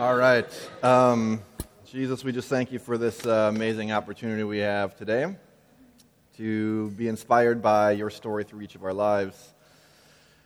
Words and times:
All 0.00 0.16
right. 0.16 0.48
Um, 0.82 1.42
Jesus, 1.84 2.24
we 2.24 2.32
just 2.32 2.48
thank 2.48 2.72
you 2.72 2.78
for 2.78 2.96
this 2.96 3.26
uh, 3.26 3.52
amazing 3.54 3.92
opportunity 3.92 4.42
we 4.44 4.56
have 4.60 4.96
today 4.96 5.36
to 6.38 6.90
be 6.92 7.06
inspired 7.06 7.60
by 7.60 7.90
your 7.90 8.08
story 8.08 8.42
through 8.42 8.62
each 8.62 8.74
of 8.74 8.82
our 8.82 8.94
lives, 8.94 9.52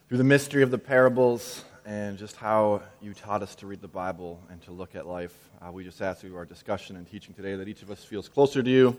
through 0.08 0.18
the 0.18 0.24
mystery 0.24 0.64
of 0.64 0.72
the 0.72 0.78
parables, 0.78 1.62
and 1.86 2.18
just 2.18 2.34
how 2.34 2.82
you 3.00 3.14
taught 3.14 3.44
us 3.44 3.54
to 3.54 3.68
read 3.68 3.80
the 3.80 3.86
Bible 3.86 4.42
and 4.50 4.60
to 4.62 4.72
look 4.72 4.96
at 4.96 5.06
life. 5.06 5.48
Uh, 5.64 5.70
we 5.70 5.84
just 5.84 6.02
ask 6.02 6.22
through 6.22 6.36
our 6.36 6.44
discussion 6.44 6.96
and 6.96 7.08
teaching 7.08 7.32
today 7.32 7.54
that 7.54 7.68
each 7.68 7.82
of 7.82 7.92
us 7.92 8.02
feels 8.02 8.28
closer 8.28 8.60
to 8.60 8.68
you 8.68 8.98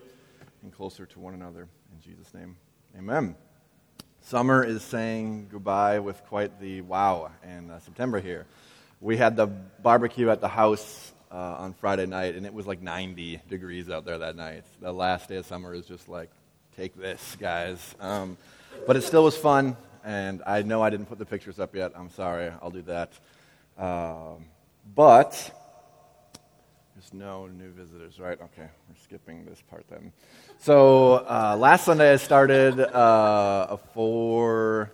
and 0.63 0.73
closer 0.73 1.05
to 1.05 1.19
one 1.19 1.33
another. 1.33 1.67
In 1.91 1.99
Jesus' 2.01 2.33
name, 2.33 2.55
amen. 2.97 3.35
Summer 4.21 4.63
is 4.63 4.83
saying 4.83 5.49
goodbye 5.51 5.99
with 5.99 6.23
quite 6.23 6.61
the 6.61 6.79
wow 6.79 7.29
in 7.43 7.69
uh, 7.69 7.79
September 7.79 8.21
here. 8.21 8.45
We 9.01 9.17
had 9.17 9.35
the 9.35 9.47
barbecue 9.47 10.29
at 10.29 10.41
the 10.41 10.47
house 10.47 11.11
uh, 11.31 11.35
on 11.35 11.73
Friday 11.73 12.05
night, 12.05 12.35
and 12.35 12.45
it 12.45 12.53
was 12.53 12.65
like 12.65 12.81
90 12.81 13.41
degrees 13.49 13.89
out 13.89 14.05
there 14.05 14.19
that 14.19 14.35
night. 14.35 14.63
The 14.81 14.91
last 14.91 15.29
day 15.29 15.35
of 15.35 15.45
summer 15.45 15.73
is 15.73 15.85
just 15.85 16.07
like, 16.07 16.29
take 16.77 16.95
this, 16.95 17.35
guys. 17.39 17.95
Um, 17.99 18.37
but 18.87 18.95
it 18.95 19.01
still 19.01 19.23
was 19.23 19.37
fun, 19.37 19.75
and 20.03 20.41
I 20.45 20.61
know 20.61 20.81
I 20.81 20.89
didn't 20.89 21.07
put 21.07 21.19
the 21.19 21.25
pictures 21.25 21.59
up 21.59 21.75
yet. 21.75 21.91
I'm 21.95 22.09
sorry. 22.09 22.51
I'll 22.61 22.71
do 22.71 22.83
that. 22.83 23.11
Um, 23.77 24.45
but 24.95 25.51
there's 26.95 27.13
no 27.13 27.47
new 27.47 27.71
visitors, 27.71 28.19
right? 28.19 28.39
Okay, 28.39 28.69
we're 28.87 28.95
skipping 29.03 29.43
this 29.45 29.61
part 29.69 29.85
then. 29.89 30.13
So 30.59 31.25
uh, 31.29 31.57
last 31.59 31.83
Sunday 31.83 32.13
I 32.13 32.15
started 32.15 32.79
uh, 32.79 33.67
a 33.71 33.77
four, 33.93 34.91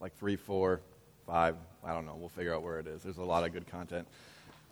like 0.00 0.16
three, 0.18 0.36
four, 0.36 0.80
five. 1.26 1.54
I 1.88 1.94
don't 1.94 2.04
know. 2.04 2.16
We'll 2.16 2.28
figure 2.28 2.54
out 2.54 2.62
where 2.62 2.78
it 2.80 2.86
is. 2.86 3.02
There's 3.02 3.16
a 3.16 3.22
lot 3.22 3.44
of 3.44 3.52
good 3.54 3.66
content. 3.66 4.06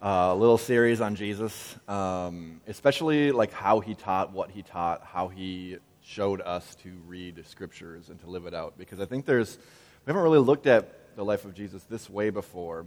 Uh, 0.02 0.32
a 0.32 0.34
little 0.34 0.58
series 0.58 1.00
on 1.00 1.14
Jesus, 1.14 1.74
um, 1.88 2.60
especially 2.66 3.32
like 3.32 3.54
how 3.54 3.80
he 3.80 3.94
taught, 3.94 4.34
what 4.34 4.50
he 4.50 4.60
taught, 4.60 5.02
how 5.02 5.28
he 5.28 5.78
showed 6.04 6.42
us 6.42 6.74
to 6.82 6.90
read 7.06 7.42
scriptures 7.46 8.10
and 8.10 8.20
to 8.20 8.28
live 8.28 8.44
it 8.44 8.52
out. 8.52 8.76
Because 8.76 9.00
I 9.00 9.06
think 9.06 9.24
there's, 9.24 9.56
we 10.04 10.10
haven't 10.10 10.24
really 10.24 10.40
looked 10.40 10.66
at 10.66 11.16
the 11.16 11.24
life 11.24 11.46
of 11.46 11.54
Jesus 11.54 11.82
this 11.84 12.10
way 12.10 12.28
before. 12.28 12.84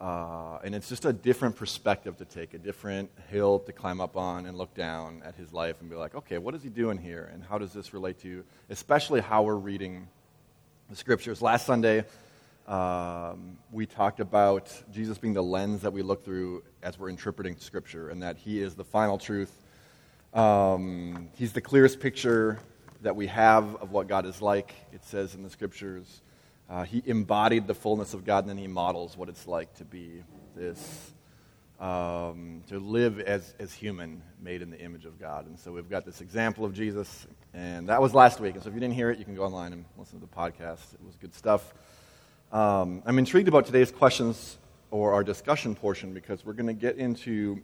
Uh, 0.00 0.58
and 0.64 0.74
it's 0.74 0.88
just 0.88 1.04
a 1.04 1.12
different 1.12 1.54
perspective 1.54 2.16
to 2.16 2.24
take, 2.24 2.54
a 2.54 2.58
different 2.58 3.08
hill 3.30 3.60
to 3.60 3.72
climb 3.72 4.00
up 4.00 4.16
on 4.16 4.46
and 4.46 4.58
look 4.58 4.74
down 4.74 5.22
at 5.24 5.36
his 5.36 5.52
life 5.52 5.76
and 5.80 5.88
be 5.88 5.94
like, 5.94 6.16
okay, 6.16 6.38
what 6.38 6.56
is 6.56 6.62
he 6.64 6.70
doing 6.70 6.98
here? 6.98 7.30
And 7.32 7.44
how 7.44 7.58
does 7.58 7.72
this 7.72 7.94
relate 7.94 8.18
to, 8.22 8.42
especially 8.68 9.20
how 9.20 9.44
we're 9.44 9.54
reading 9.54 10.08
the 10.90 10.96
scriptures? 10.96 11.40
Last 11.40 11.66
Sunday, 11.66 12.04
um, 12.66 13.58
we 13.70 13.84
talked 13.86 14.20
about 14.20 14.72
Jesus 14.90 15.18
being 15.18 15.34
the 15.34 15.42
lens 15.42 15.82
that 15.82 15.92
we 15.92 16.02
look 16.02 16.24
through 16.24 16.62
as 16.82 16.98
we're 16.98 17.10
interpreting 17.10 17.56
scripture 17.58 18.08
and 18.08 18.22
that 18.22 18.38
he 18.38 18.60
is 18.60 18.74
the 18.74 18.84
final 18.84 19.18
truth. 19.18 19.52
Um, 20.32 21.28
he's 21.34 21.52
the 21.52 21.60
clearest 21.60 22.00
picture 22.00 22.58
that 23.02 23.14
we 23.14 23.26
have 23.26 23.76
of 23.76 23.92
what 23.92 24.08
God 24.08 24.24
is 24.24 24.40
like, 24.40 24.74
it 24.92 25.04
says 25.04 25.34
in 25.34 25.42
the 25.42 25.50
scriptures. 25.50 26.22
Uh, 26.68 26.84
he 26.84 27.02
embodied 27.04 27.66
the 27.66 27.74
fullness 27.74 28.14
of 28.14 28.24
God, 28.24 28.44
and 28.44 28.48
then 28.48 28.56
he 28.56 28.66
models 28.66 29.16
what 29.16 29.28
it's 29.28 29.46
like 29.46 29.74
to 29.74 29.84
be 29.84 30.22
this, 30.56 31.12
um, 31.78 32.62
to 32.68 32.78
live 32.78 33.20
as, 33.20 33.54
as 33.58 33.74
human, 33.74 34.22
made 34.40 34.62
in 34.62 34.70
the 34.70 34.80
image 34.80 35.04
of 35.04 35.20
God. 35.20 35.46
And 35.46 35.58
so 35.58 35.72
we've 35.72 35.90
got 35.90 36.06
this 36.06 36.22
example 36.22 36.64
of 36.64 36.72
Jesus, 36.72 37.26
and 37.52 37.90
that 37.90 38.00
was 38.00 38.14
last 38.14 38.40
week. 38.40 38.54
And 38.54 38.62
so 38.62 38.70
if 38.70 38.74
you 38.74 38.80
didn't 38.80 38.94
hear 38.94 39.10
it, 39.10 39.18
you 39.18 39.26
can 39.26 39.34
go 39.34 39.44
online 39.44 39.74
and 39.74 39.84
listen 39.98 40.18
to 40.18 40.26
the 40.26 40.32
podcast. 40.32 40.94
It 40.94 41.04
was 41.04 41.16
good 41.16 41.34
stuff. 41.34 41.74
Um, 42.54 43.02
I'm 43.04 43.18
intrigued 43.18 43.48
about 43.48 43.66
today's 43.66 43.90
questions 43.90 44.58
or 44.92 45.12
our 45.12 45.24
discussion 45.24 45.74
portion 45.74 46.14
because 46.14 46.46
we're 46.46 46.52
going 46.52 46.68
to 46.68 46.72
get 46.72 46.98
into 46.98 47.60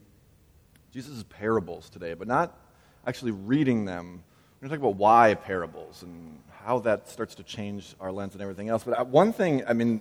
Jesus' 0.92 1.24
parables 1.28 1.88
today, 1.88 2.14
but 2.14 2.26
not 2.26 2.58
actually 3.06 3.30
reading 3.30 3.84
them. 3.84 4.24
We're 4.60 4.66
going 4.66 4.70
to 4.70 4.76
talk 4.76 4.90
about 4.90 4.98
why 4.98 5.34
parables 5.34 6.02
and 6.02 6.40
how 6.64 6.80
that 6.80 7.08
starts 7.08 7.36
to 7.36 7.44
change 7.44 7.94
our 8.00 8.10
lens 8.10 8.32
and 8.32 8.42
everything 8.42 8.68
else. 8.68 8.82
But 8.82 8.98
uh, 8.98 9.04
one 9.04 9.32
thing, 9.32 9.62
I 9.64 9.74
mean, 9.74 10.00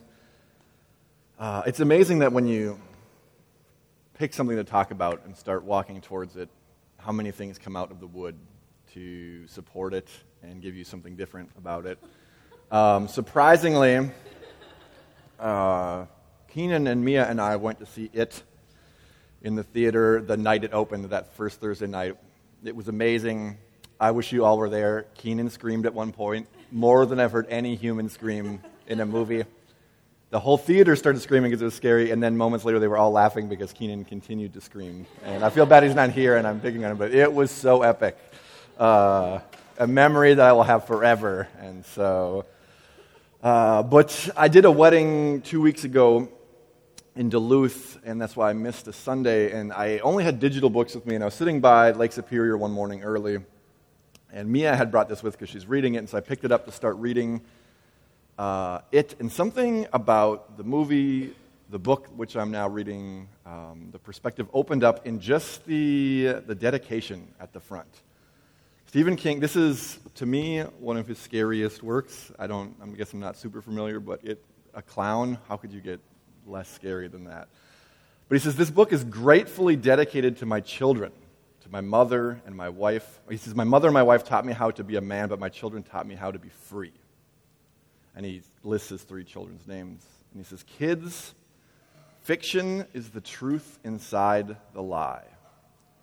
uh, 1.38 1.62
it's 1.68 1.82
amazing 1.82 2.18
that 2.20 2.34
when 2.34 2.48
you 2.48 2.82
pick 4.16 4.34
something 4.34 4.58
to 4.58 4.64
talk 4.64 4.90
about 4.90 5.22
and 5.24 5.38
start 5.38 5.64
walking 5.66 6.02
towards 6.02 6.36
it, 6.36 6.50
how 6.98 7.12
many 7.12 7.30
things 7.30 7.60
come 7.60 7.76
out 7.76 7.92
of 7.92 8.00
the 8.00 8.08
wood 8.08 8.36
to 8.96 9.46
support 9.46 9.94
it 9.94 10.10
and 10.42 10.64
give 10.64 10.76
you 10.76 10.84
something 10.84 11.16
different 11.16 11.52
about 11.60 11.86
it. 11.86 12.00
Um, 12.72 13.08
surprisingly, 13.08 14.10
uh, 15.40 16.06
Keenan 16.50 16.88
and 16.88 17.04
Mia 17.04 17.28
and 17.28 17.40
I 17.40 17.56
went 17.56 17.80
to 17.80 17.86
see 17.86 18.10
it 18.14 18.42
in 19.42 19.56
the 19.56 19.64
theater 19.64 20.22
the 20.22 20.38
night 20.38 20.64
it 20.64 20.74
opened, 20.74 21.06
that 21.06 21.34
first 21.36 21.60
Thursday 21.62 21.88
night. 21.88 22.18
It 22.64 22.76
was 22.76 22.88
amazing. 22.88 23.58
I 24.00 24.12
wish 24.12 24.32
you 24.32 24.46
all 24.46 24.58
were 24.58 24.70
there. 24.70 25.06
Keenan 25.16 25.50
screamed 25.50 25.86
at 25.86 25.94
one 25.94 26.12
point, 26.12 26.48
more 26.72 27.06
than 27.06 27.20
I've 27.20 27.32
heard 27.32 27.48
any 27.50 27.76
human 27.76 28.10
scream 28.10 28.62
in 28.88 29.00
a 29.00 29.06
movie. 29.06 29.46
The 30.32 30.40
whole 30.40 30.58
theater 30.58 30.96
started 30.96 31.22
screaming 31.22 31.50
because 31.50 31.62
it 31.62 31.66
was 31.66 31.74
scary, 31.74 32.12
and 32.12 32.22
then 32.22 32.38
moments 32.38 32.64
later 32.64 32.80
they 32.80 32.88
were 32.88 32.98
all 32.98 33.12
laughing 33.12 33.50
because 33.50 33.74
Keenan 33.74 34.06
continued 34.06 34.54
to 34.54 34.62
scream. 34.62 35.08
And 35.24 35.44
I 35.44 35.50
feel 35.50 35.66
bad 35.66 35.84
he's 35.84 35.96
not 35.96 36.12
here 36.12 36.38
and 36.38 36.46
I'm 36.46 36.60
picking 36.60 36.86
on 36.86 36.92
him, 36.92 36.98
but 36.98 37.14
it 37.14 37.34
was 37.34 37.50
so 37.50 37.82
epic. 37.82 38.18
Uh, 38.78 39.40
a 39.80 39.88
memory 39.88 40.34
that 40.36 40.46
I 40.46 40.52
will 40.52 40.64
have 40.64 40.86
forever. 40.86 41.48
And 41.60 41.84
so, 41.84 42.46
uh, 43.44 43.84
but 43.84 44.30
I 44.36 44.48
did 44.48 44.66
a 44.66 44.72
wedding 44.72 45.42
two 45.42 45.62
weeks 45.62 45.84
ago 45.84 46.30
in 47.16 47.30
Duluth, 47.30 48.00
and 48.06 48.22
that's 48.22 48.36
why 48.36 48.50
I 48.50 48.54
missed 48.54 48.88
a 48.88 48.94
Sunday. 48.94 49.52
And 49.52 49.74
I 49.74 50.00
only 50.00 50.24
had 50.24 50.40
digital 50.40 50.70
books 50.70 50.96
with 50.96 51.06
me, 51.06 51.16
and 51.16 51.24
I 51.24 51.26
was 51.26 51.34
sitting 51.34 51.62
by 51.62 51.92
Lake 51.92 52.12
Superior 52.12 52.58
one 52.58 52.72
morning 52.72 53.04
early 53.04 53.40
and 54.32 54.50
Mia 54.50 54.76
had 54.76 54.92
brought 54.92 55.10
this 55.10 55.24
with 55.24 55.34
because 55.34 55.50
she's 55.50 55.66
reading 55.66 55.96
it, 55.96 56.00
and 56.00 56.10
so 56.10 56.18
I 56.18 56.22
picked 56.22 56.44
it 56.44 56.52
up 56.52 56.66
to 56.66 56.72
start 56.72 56.96
reading 56.98 57.42
uh, 58.38 58.82
it. 58.92 59.16
And 59.20 59.32
something 59.32 59.88
about 59.92 60.58
the 60.58 60.64
movie, 60.64 61.34
the 61.70 61.80
book, 61.80 62.08
which 62.16 62.36
I'm 62.36 62.52
now 62.52 62.68
reading, 62.68 63.28
um, 63.46 63.90
the 63.92 64.00
perspective 64.00 64.48
opened 64.54 64.84
up 64.84 65.06
in 65.06 65.20
just 65.20 65.66
the, 65.66 66.42
the 66.46 66.56
dedication 66.56 67.28
at 67.40 67.54
the 67.54 67.60
front. 67.60 67.90
Stephen 68.90 69.16
King, 69.16 69.40
this 69.40 69.56
is, 69.56 70.00
to 70.16 70.26
me, 70.26 70.62
one 70.62 70.98
of 70.98 71.06
his 71.06 71.20
scariest 71.20 71.84
works. 71.84 72.32
I 72.40 72.48
don't, 72.48 72.76
I 72.82 72.88
guess 72.88 73.14
I'm 73.14 73.20
not 73.20 73.38
super 73.38 73.62
familiar, 73.62 74.00
but 74.00 74.26
it, 74.26 74.44
a 74.74 74.82
clown, 74.82 75.38
how 75.48 75.58
could 75.58 75.72
you 75.72 75.80
get 75.80 76.00
less 76.48 76.68
scary 76.68 77.08
than 77.08 77.26
that? 77.26 77.50
But 78.28 78.36
he 78.36 78.40
says, 78.40 78.56
This 78.56 78.72
book 78.72 78.92
is 78.92 79.04
gratefully 79.04 79.76
dedicated 79.76 80.38
to 80.38 80.48
my 80.48 80.60
children 80.60 81.12
to 81.62 81.70
my 81.70 81.82
mother 81.82 82.42
and 82.48 82.56
my 82.56 82.70
wife. 82.70 83.20
He 83.30 83.38
says, 83.38 83.54
My 83.54 83.64
mother 83.64 83.90
and 83.90 83.94
my 83.94 84.02
wife 84.02 84.24
taught 84.24 84.44
me 84.44 84.54
how 84.54 84.72
to 84.72 84.84
be 84.84 84.96
a 84.96 85.02
man, 85.02 85.30
but 85.30 85.40
my 85.40 85.50
children 85.50 85.84
taught 85.84 86.08
me 86.08 86.16
how 86.16 86.32
to 86.32 86.40
be 86.40 86.50
free. 86.50 86.94
And 88.16 88.26
he 88.26 88.42
lists 88.64 88.90
his 88.90 89.04
three 89.04 89.24
children's 89.24 89.68
names. 89.68 90.04
And 90.34 90.44
he 90.44 90.50
says, 90.50 90.64
Kids, 90.64 91.36
fiction 92.22 92.88
is 92.96 93.10
the 93.10 93.22
truth 93.22 93.78
inside 93.84 94.58
the 94.74 94.82
lie. 94.82 95.26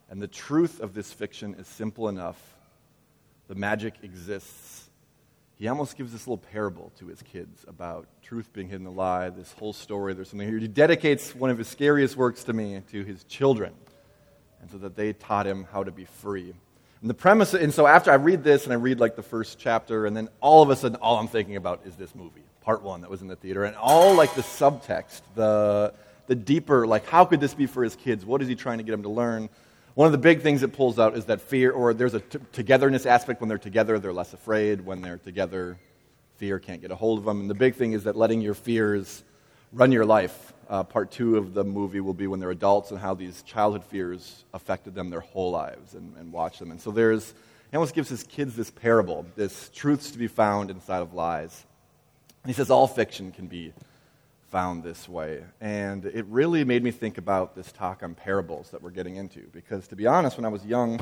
And 0.08 0.22
the 0.22 0.28
truth 0.28 0.78
of 0.78 0.94
this 0.94 1.12
fiction 1.12 1.56
is 1.58 1.66
simple 1.66 2.08
enough. 2.08 2.40
The 3.48 3.54
magic 3.54 3.94
exists. 4.02 4.90
He 5.56 5.68
almost 5.68 5.96
gives 5.96 6.12
this 6.12 6.26
little 6.26 6.38
parable 6.38 6.92
to 6.98 7.06
his 7.06 7.22
kids 7.22 7.64
about 7.66 8.06
truth 8.22 8.52
being 8.52 8.68
hidden 8.68 8.86
in 8.86 8.92
the 8.92 8.98
lie, 8.98 9.30
this 9.30 9.52
whole 9.52 9.72
story. 9.72 10.12
There's 10.12 10.28
something 10.28 10.46
here. 10.46 10.58
He 10.58 10.68
dedicates 10.68 11.34
one 11.34 11.50
of 11.50 11.58
his 11.58 11.68
scariest 11.68 12.16
works 12.16 12.44
to 12.44 12.52
me 12.52 12.82
to 12.90 13.04
his 13.04 13.24
children 13.24 13.72
and 14.60 14.70
so 14.70 14.78
that 14.78 14.96
they 14.96 15.12
taught 15.12 15.46
him 15.46 15.66
how 15.72 15.84
to 15.84 15.92
be 15.92 16.04
free. 16.04 16.52
And 17.00 17.10
the 17.10 17.14
premise, 17.14 17.54
and 17.54 17.72
so 17.72 17.86
after 17.86 18.10
I 18.10 18.14
read 18.14 18.42
this 18.42 18.64
and 18.64 18.72
I 18.72 18.76
read 18.76 18.98
like 18.98 19.16
the 19.16 19.22
first 19.22 19.58
chapter, 19.58 20.06
and 20.06 20.16
then 20.16 20.28
all 20.40 20.62
of 20.62 20.70
a 20.70 20.76
sudden, 20.76 20.96
all 20.96 21.18
I'm 21.18 21.28
thinking 21.28 21.56
about 21.56 21.82
is 21.84 21.94
this 21.94 22.14
movie, 22.14 22.42
part 22.62 22.82
one 22.82 23.02
that 23.02 23.10
was 23.10 23.22
in 23.22 23.28
the 23.28 23.36
theater, 23.36 23.64
and 23.64 23.76
all 23.76 24.14
like 24.14 24.34
the 24.34 24.42
subtext, 24.42 25.20
the, 25.34 25.94
the 26.26 26.34
deeper, 26.34 26.86
like 26.86 27.06
how 27.06 27.24
could 27.24 27.40
this 27.40 27.54
be 27.54 27.66
for 27.66 27.84
his 27.84 27.94
kids? 27.96 28.24
What 28.24 28.42
is 28.42 28.48
he 28.48 28.54
trying 28.54 28.78
to 28.78 28.84
get 28.84 28.92
them 28.92 29.02
to 29.02 29.08
learn? 29.08 29.48
One 29.96 30.04
of 30.04 30.12
the 30.12 30.18
big 30.18 30.42
things 30.42 30.62
it 30.62 30.74
pulls 30.74 30.98
out 30.98 31.16
is 31.16 31.24
that 31.24 31.40
fear, 31.40 31.72
or 31.72 31.94
there's 31.94 32.12
a 32.12 32.20
t- 32.20 32.38
togetherness 32.52 33.06
aspect. 33.06 33.40
When 33.40 33.48
they're 33.48 33.56
together, 33.56 33.98
they're 33.98 34.12
less 34.12 34.34
afraid. 34.34 34.84
When 34.84 35.00
they're 35.00 35.16
together, 35.16 35.78
fear 36.36 36.58
can't 36.58 36.82
get 36.82 36.90
a 36.90 36.94
hold 36.94 37.18
of 37.18 37.24
them. 37.24 37.40
And 37.40 37.48
the 37.48 37.54
big 37.54 37.76
thing 37.76 37.94
is 37.94 38.04
that 38.04 38.14
letting 38.14 38.42
your 38.42 38.52
fears 38.52 39.24
run 39.72 39.92
your 39.92 40.04
life 40.04 40.52
uh, 40.68 40.84
part 40.84 41.10
two 41.10 41.38
of 41.38 41.54
the 41.54 41.64
movie 41.64 42.00
will 42.00 42.12
be 42.12 42.26
when 42.26 42.40
they're 42.40 42.50
adults 42.50 42.90
and 42.90 43.00
how 43.00 43.14
these 43.14 43.42
childhood 43.42 43.84
fears 43.84 44.44
affected 44.52 44.94
them 44.94 45.08
their 45.08 45.20
whole 45.20 45.50
lives 45.50 45.94
and, 45.94 46.14
and 46.18 46.30
watch 46.30 46.58
them. 46.58 46.70
And 46.70 46.78
so 46.78 46.90
there's, 46.90 47.32
he 47.70 47.76
almost 47.78 47.94
gives 47.94 48.10
his 48.10 48.22
kids 48.22 48.54
this 48.54 48.70
parable, 48.70 49.24
this 49.34 49.70
truths 49.74 50.10
to 50.10 50.18
be 50.18 50.26
found 50.26 50.70
inside 50.70 51.00
of 51.00 51.14
lies. 51.14 51.64
And 52.42 52.50
he 52.50 52.54
says 52.54 52.70
all 52.70 52.86
fiction 52.86 53.32
can 53.32 53.46
be 53.46 53.72
found 54.56 54.82
this 54.82 55.06
way. 55.06 55.44
And 55.60 56.06
it 56.06 56.24
really 56.30 56.64
made 56.64 56.82
me 56.82 56.90
think 56.90 57.18
about 57.18 57.54
this 57.54 57.70
talk 57.72 58.02
on 58.02 58.14
parables 58.14 58.70
that 58.70 58.80
we're 58.80 58.88
getting 58.88 59.16
into. 59.16 59.40
Because 59.52 59.86
to 59.88 59.96
be 59.96 60.06
honest, 60.06 60.38
when 60.38 60.46
I 60.46 60.48
was 60.48 60.64
young, 60.64 60.98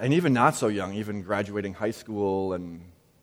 and 0.00 0.14
even 0.14 0.32
not 0.32 0.54
so 0.54 0.68
young, 0.68 0.94
even 0.94 1.20
graduating 1.20 1.74
high 1.74 1.90
school 1.90 2.52
and 2.52 2.80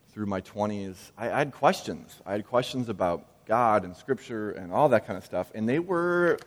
through 0.09 0.25
my 0.25 0.41
20s, 0.41 0.97
I, 1.17 1.27
had 1.27 1.53
questions. 1.53 2.13
I 2.25 2.33
had 2.33 2.45
questions 2.45 2.89
about 2.89 3.25
God 3.45 3.85
and 3.85 3.95
Scripture 3.95 4.51
and 4.51 4.69
all 4.73 4.89
that 4.89 5.07
kind 5.07 5.15
of 5.15 5.23
stuff, 5.23 5.49
and 5.55 5.69
they 5.69 5.79
were 5.79 6.37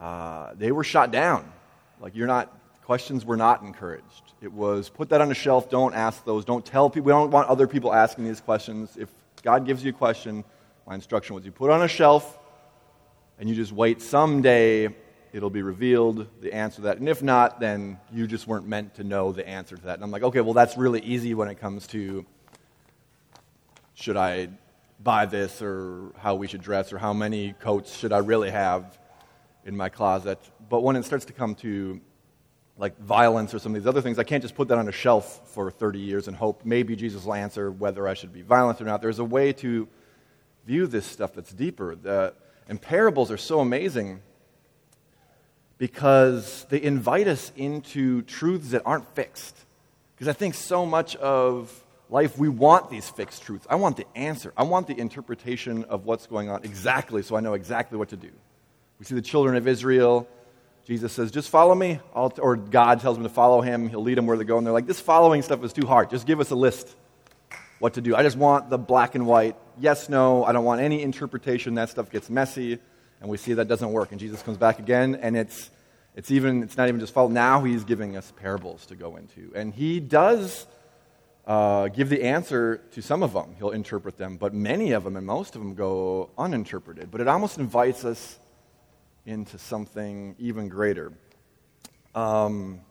uh, 0.00 0.54
they 0.54 0.70
were 0.70 0.84
shot 0.84 1.10
down. 1.10 1.50
Like 1.98 2.14
you're 2.14 2.28
not 2.28 2.56
questions 2.84 3.24
were 3.24 3.36
not 3.36 3.62
encouraged. 3.62 4.34
It 4.40 4.52
was 4.52 4.88
put 4.88 5.08
that 5.08 5.20
on 5.20 5.32
a 5.32 5.34
shelf. 5.34 5.68
Don't 5.68 5.94
ask 5.94 6.24
those. 6.24 6.44
Don't 6.44 6.64
tell 6.64 6.90
people. 6.90 7.06
We 7.06 7.10
don't 7.12 7.32
want 7.32 7.48
other 7.48 7.66
people 7.66 7.92
asking 7.92 8.22
these 8.22 8.40
questions. 8.40 8.96
If 8.96 9.08
God 9.42 9.66
gives 9.66 9.82
you 9.82 9.90
a 9.90 9.92
question, 9.92 10.44
my 10.86 10.94
instruction 10.94 11.34
was 11.34 11.44
you 11.44 11.52
put 11.52 11.70
it 11.70 11.74
on 11.74 11.82
a 11.82 11.88
shelf, 11.88 12.38
and 13.38 13.48
you 13.48 13.54
just 13.54 13.72
wait. 13.72 14.02
Someday 14.02 14.94
it'll 15.32 15.50
be 15.50 15.62
revealed 15.62 16.28
the 16.40 16.52
answer 16.52 16.76
to 16.76 16.82
that. 16.82 16.98
And 16.98 17.08
if 17.08 17.22
not, 17.22 17.58
then 17.58 17.98
you 18.12 18.26
just 18.26 18.46
weren't 18.46 18.66
meant 18.66 18.94
to 18.96 19.04
know 19.04 19.32
the 19.32 19.46
answer 19.48 19.76
to 19.76 19.82
that. 19.84 19.94
And 19.94 20.04
I'm 20.04 20.10
like, 20.10 20.22
okay, 20.22 20.40
well 20.40 20.52
that's 20.52 20.76
really 20.76 21.00
easy 21.00 21.34
when 21.34 21.48
it 21.48 21.58
comes 21.58 21.86
to 21.88 22.26
should 23.94 24.16
I 24.16 24.48
buy 25.02 25.26
this 25.26 25.62
or 25.62 26.12
how 26.18 26.34
we 26.34 26.46
should 26.46 26.62
dress 26.62 26.92
or 26.92 26.98
how 26.98 27.12
many 27.12 27.54
coats 27.54 27.96
should 27.96 28.12
I 28.12 28.18
really 28.18 28.50
have 28.50 28.98
in 29.64 29.76
my 29.76 29.88
closet. 29.88 30.38
But 30.68 30.82
when 30.82 30.96
it 30.96 31.04
starts 31.04 31.24
to 31.26 31.32
come 31.32 31.54
to 31.56 32.00
like 32.78 32.98
violence 32.98 33.54
or 33.54 33.58
some 33.58 33.74
of 33.74 33.80
these 33.80 33.86
other 33.86 34.00
things, 34.00 34.18
I 34.18 34.24
can't 34.24 34.42
just 34.42 34.54
put 34.54 34.68
that 34.68 34.78
on 34.78 34.88
a 34.88 34.92
shelf 34.92 35.52
for 35.52 35.70
30 35.70 35.98
years 35.98 36.28
and 36.28 36.36
hope 36.36 36.62
maybe 36.64 36.96
Jesus 36.96 37.24
will 37.24 37.34
answer 37.34 37.70
whether 37.70 38.06
I 38.08 38.14
should 38.14 38.32
be 38.32 38.42
violent 38.42 38.80
or 38.80 38.84
not. 38.84 39.02
There's 39.02 39.18
a 39.18 39.24
way 39.24 39.52
to 39.54 39.88
view 40.66 40.86
this 40.86 41.06
stuff 41.06 41.34
that's 41.34 41.52
deeper. 41.52 41.94
The, 41.94 42.34
and 42.68 42.80
parables 42.80 43.30
are 43.30 43.36
so 43.36 43.60
amazing 43.60 44.20
because 45.78 46.64
they 46.70 46.80
invite 46.80 47.26
us 47.26 47.50
into 47.56 48.22
truths 48.22 48.70
that 48.70 48.82
aren't 48.84 49.08
fixed. 49.14 49.56
Because 50.14 50.28
I 50.28 50.32
think 50.32 50.54
so 50.54 50.86
much 50.86 51.16
of 51.16 51.84
life, 52.08 52.38
we 52.38 52.48
want 52.48 52.90
these 52.90 53.08
fixed 53.08 53.42
truths. 53.42 53.66
I 53.68 53.74
want 53.74 53.96
the 53.96 54.06
answer. 54.14 54.52
I 54.56 54.62
want 54.62 54.86
the 54.86 54.96
interpretation 54.96 55.84
of 55.84 56.04
what's 56.04 56.26
going 56.26 56.48
on 56.48 56.62
exactly 56.62 57.22
so 57.22 57.34
I 57.34 57.40
know 57.40 57.54
exactly 57.54 57.98
what 57.98 58.10
to 58.10 58.16
do. 58.16 58.30
We 58.98 59.04
see 59.04 59.16
the 59.16 59.22
children 59.22 59.56
of 59.56 59.66
Israel. 59.66 60.28
Jesus 60.86 61.12
says, 61.12 61.30
just 61.30 61.48
follow 61.48 61.74
me. 61.74 61.98
I'll, 62.14 62.32
or 62.38 62.56
God 62.56 63.00
tells 63.00 63.16
them 63.16 63.24
to 63.24 63.28
follow 63.28 63.60
him. 63.60 63.88
He'll 63.88 64.02
lead 64.02 64.18
them 64.18 64.26
where 64.26 64.36
they 64.36 64.44
go. 64.44 64.58
And 64.58 64.66
they're 64.66 64.72
like, 64.72 64.86
this 64.86 65.00
following 65.00 65.42
stuff 65.42 65.64
is 65.64 65.72
too 65.72 65.86
hard. 65.86 66.10
Just 66.10 66.26
give 66.26 66.38
us 66.38 66.50
a 66.50 66.56
list 66.56 66.94
what 67.82 67.94
to 67.94 68.00
do. 68.00 68.14
I 68.14 68.22
just 68.22 68.36
want 68.36 68.70
the 68.70 68.78
black 68.78 69.16
and 69.16 69.26
white. 69.26 69.56
Yes, 69.76 70.08
no. 70.08 70.44
I 70.44 70.52
don't 70.52 70.64
want 70.64 70.80
any 70.80 71.02
interpretation. 71.02 71.74
That 71.74 71.88
stuff 71.88 72.12
gets 72.12 72.30
messy. 72.30 72.78
And 73.20 73.28
we 73.28 73.36
see 73.36 73.54
that 73.54 73.66
doesn't 73.66 73.90
work. 73.90 74.12
And 74.12 74.20
Jesus 74.20 74.40
comes 74.40 74.56
back 74.56 74.78
again, 74.78 75.16
and 75.16 75.36
it's, 75.36 75.68
it's, 76.14 76.30
even, 76.30 76.62
it's 76.62 76.76
not 76.76 76.86
even 76.86 77.00
just 77.00 77.12
fault. 77.12 77.32
Now 77.32 77.64
he's 77.64 77.82
giving 77.82 78.16
us 78.16 78.32
parables 78.36 78.86
to 78.86 78.94
go 78.94 79.16
into. 79.16 79.50
And 79.56 79.74
he 79.74 79.98
does 79.98 80.64
uh, 81.44 81.88
give 81.88 82.08
the 82.08 82.22
answer 82.22 82.80
to 82.92 83.02
some 83.02 83.24
of 83.24 83.32
them. 83.32 83.56
He'll 83.58 83.70
interpret 83.70 84.16
them. 84.16 84.36
But 84.36 84.54
many 84.54 84.92
of 84.92 85.02
them 85.02 85.16
and 85.16 85.26
most 85.26 85.56
of 85.56 85.60
them 85.60 85.74
go 85.74 86.30
uninterpreted. 86.38 87.10
But 87.10 87.20
it 87.20 87.26
almost 87.26 87.58
invites 87.58 88.04
us 88.04 88.38
into 89.26 89.58
something 89.58 90.36
even 90.38 90.68
greater. 90.68 91.12
Um, 92.14 92.82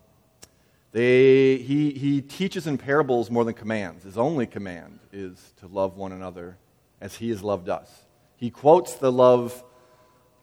they, 0.92 1.58
he, 1.58 1.92
he 1.92 2.22
teaches 2.22 2.68
in 2.68 2.78
parables 2.78 3.32
more 3.32 3.46
than 3.46 3.54
commands. 3.54 4.04
His 4.04 4.18
only 4.18 4.46
command 4.46 5.00
is 5.14 5.54
to 5.62 5.68
love 5.68 5.96
one 5.96 6.12
another 6.12 6.58
as 7.00 7.16
he 7.16 7.30
has 7.30 7.42
loved 7.42 7.70
us. 7.70 7.90
He 8.36 8.50
quotes 8.50 8.96
the 8.96 9.12
love 9.12 9.64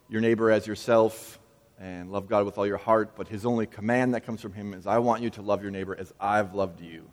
your 0.08 0.20
neighbor 0.20 0.50
as 0.50 0.66
yourself 0.66 1.38
and 1.78 2.10
love 2.10 2.28
God 2.28 2.46
with 2.46 2.56
all 2.58 2.66
your 2.66 2.78
heart, 2.78 3.14
but 3.14 3.28
his 3.28 3.44
only 3.44 3.66
command 3.66 4.14
that 4.14 4.22
comes 4.22 4.40
from 4.40 4.52
him 4.52 4.72
is, 4.72 4.86
I 4.86 4.98
want 4.98 5.22
you 5.22 5.30
to 5.30 5.42
love 5.42 5.62
your 5.62 5.70
neighbor 5.70 5.94
as 5.98 6.12
I've 6.18 6.54
loved 6.54 6.80
you. 6.80 7.04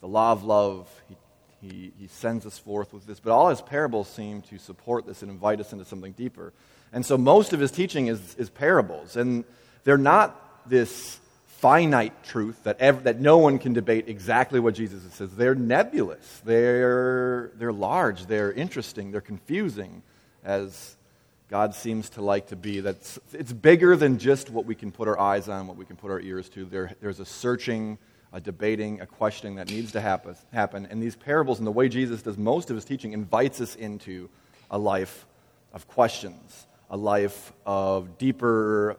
The 0.00 0.08
law 0.08 0.32
of 0.32 0.44
love, 0.44 0.88
he, 1.08 1.16
he, 1.60 1.92
he 1.98 2.06
sends 2.06 2.46
us 2.46 2.58
forth 2.58 2.94
with 2.94 3.06
this, 3.06 3.20
but 3.20 3.32
all 3.32 3.48
his 3.48 3.60
parables 3.60 4.08
seem 4.08 4.40
to 4.42 4.58
support 4.58 5.04
this 5.04 5.22
and 5.22 5.30
invite 5.30 5.60
us 5.60 5.72
into 5.72 5.84
something 5.84 6.12
deeper. 6.12 6.52
And 6.92 7.04
so 7.04 7.18
most 7.18 7.52
of 7.52 7.60
his 7.60 7.70
teaching 7.70 8.06
is, 8.06 8.34
is 8.36 8.48
parables. 8.50 9.16
And 9.16 9.44
they're 9.84 9.98
not 9.98 10.68
this 10.68 11.18
finite 11.62 12.24
truth 12.24 12.64
that, 12.64 12.80
ev- 12.80 13.04
that 13.04 13.20
no 13.20 13.38
one 13.38 13.56
can 13.56 13.72
debate 13.72 14.08
exactly 14.08 14.58
what 14.58 14.74
Jesus 14.74 15.00
says. 15.14 15.30
They're 15.36 15.54
nebulous, 15.54 16.42
they're, 16.44 17.52
they're 17.54 17.72
large, 17.72 18.26
they're 18.26 18.52
interesting, 18.52 19.12
they're 19.12 19.20
confusing, 19.20 20.02
as 20.42 20.96
God 21.48 21.72
seems 21.72 22.10
to 22.10 22.20
like 22.20 22.48
to 22.48 22.56
be. 22.56 22.80
That's, 22.80 23.20
it's 23.32 23.52
bigger 23.52 23.96
than 23.96 24.18
just 24.18 24.50
what 24.50 24.66
we 24.66 24.74
can 24.74 24.90
put 24.90 25.06
our 25.06 25.20
eyes 25.20 25.48
on, 25.48 25.68
what 25.68 25.76
we 25.76 25.84
can 25.84 25.94
put 25.94 26.10
our 26.10 26.18
ears 26.18 26.48
to. 26.48 26.64
There, 26.64 26.96
there's 27.00 27.20
a 27.20 27.24
searching, 27.24 27.96
a 28.32 28.40
debating, 28.40 29.00
a 29.00 29.06
questioning 29.06 29.54
that 29.54 29.68
needs 29.70 29.92
to 29.92 30.00
happen, 30.00 30.34
happen. 30.52 30.88
And 30.90 31.00
these 31.00 31.14
parables 31.14 31.58
and 31.58 31.66
the 31.66 31.72
way 31.72 31.88
Jesus 31.88 32.22
does 32.22 32.36
most 32.36 32.70
of 32.70 32.76
his 32.76 32.84
teaching 32.84 33.12
invites 33.12 33.60
us 33.60 33.76
into 33.76 34.28
a 34.68 34.78
life 34.78 35.26
of 35.72 35.86
questions 35.86 36.66
a 36.92 36.96
life 36.96 37.54
of 37.64 38.18
deeper 38.18 38.98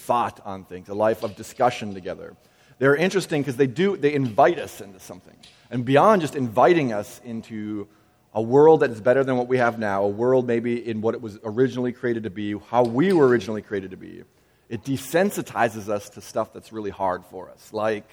thought 0.00 0.40
on 0.44 0.64
things, 0.64 0.88
a 0.88 0.94
life 0.94 1.22
of 1.22 1.36
discussion 1.36 1.94
together. 1.94 2.36
They're 2.78 2.96
interesting 2.96 3.42
because 3.42 3.56
they 3.56 3.66
do 3.66 3.96
they 3.96 4.14
invite 4.14 4.58
us 4.58 4.80
into 4.80 5.00
something. 5.00 5.36
And 5.70 5.84
beyond 5.84 6.22
just 6.22 6.34
inviting 6.34 6.92
us 6.92 7.20
into 7.24 7.86
a 8.32 8.40
world 8.40 8.80
that 8.80 8.90
is 8.90 9.00
better 9.00 9.24
than 9.24 9.36
what 9.36 9.48
we 9.48 9.58
have 9.58 9.78
now, 9.78 10.04
a 10.04 10.08
world 10.08 10.46
maybe 10.46 10.88
in 10.88 11.00
what 11.00 11.14
it 11.14 11.20
was 11.20 11.38
originally 11.44 11.92
created 11.92 12.22
to 12.24 12.30
be, 12.30 12.56
how 12.68 12.84
we 12.84 13.12
were 13.12 13.26
originally 13.26 13.62
created 13.62 13.90
to 13.90 13.96
be, 13.96 14.22
it 14.68 14.84
desensitizes 14.84 15.88
us 15.88 16.10
to 16.10 16.20
stuff 16.20 16.52
that's 16.52 16.72
really 16.72 16.90
hard 16.90 17.24
for 17.24 17.50
us, 17.50 17.72
like 17.72 18.08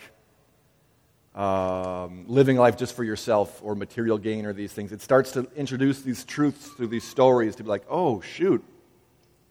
um, 1.36 2.25
living 2.28 2.57
life 2.57 2.78
just 2.78 2.95
for 2.95 3.04
yourself 3.04 3.62
or 3.63 3.75
material 3.75 4.18
gain 4.18 4.45
or 4.45 4.54
these 4.54 4.74
things. 4.74 4.92
It 4.92 5.01
starts 5.01 5.31
to 5.34 5.48
introduce 5.56 6.01
these 6.01 6.25
truths 6.25 6.68
through 6.69 6.88
these 6.88 7.04
stories 7.04 7.56
to 7.57 7.63
be 7.63 7.69
like, 7.69 7.84
oh, 7.89 8.22
shoot, 8.22 8.63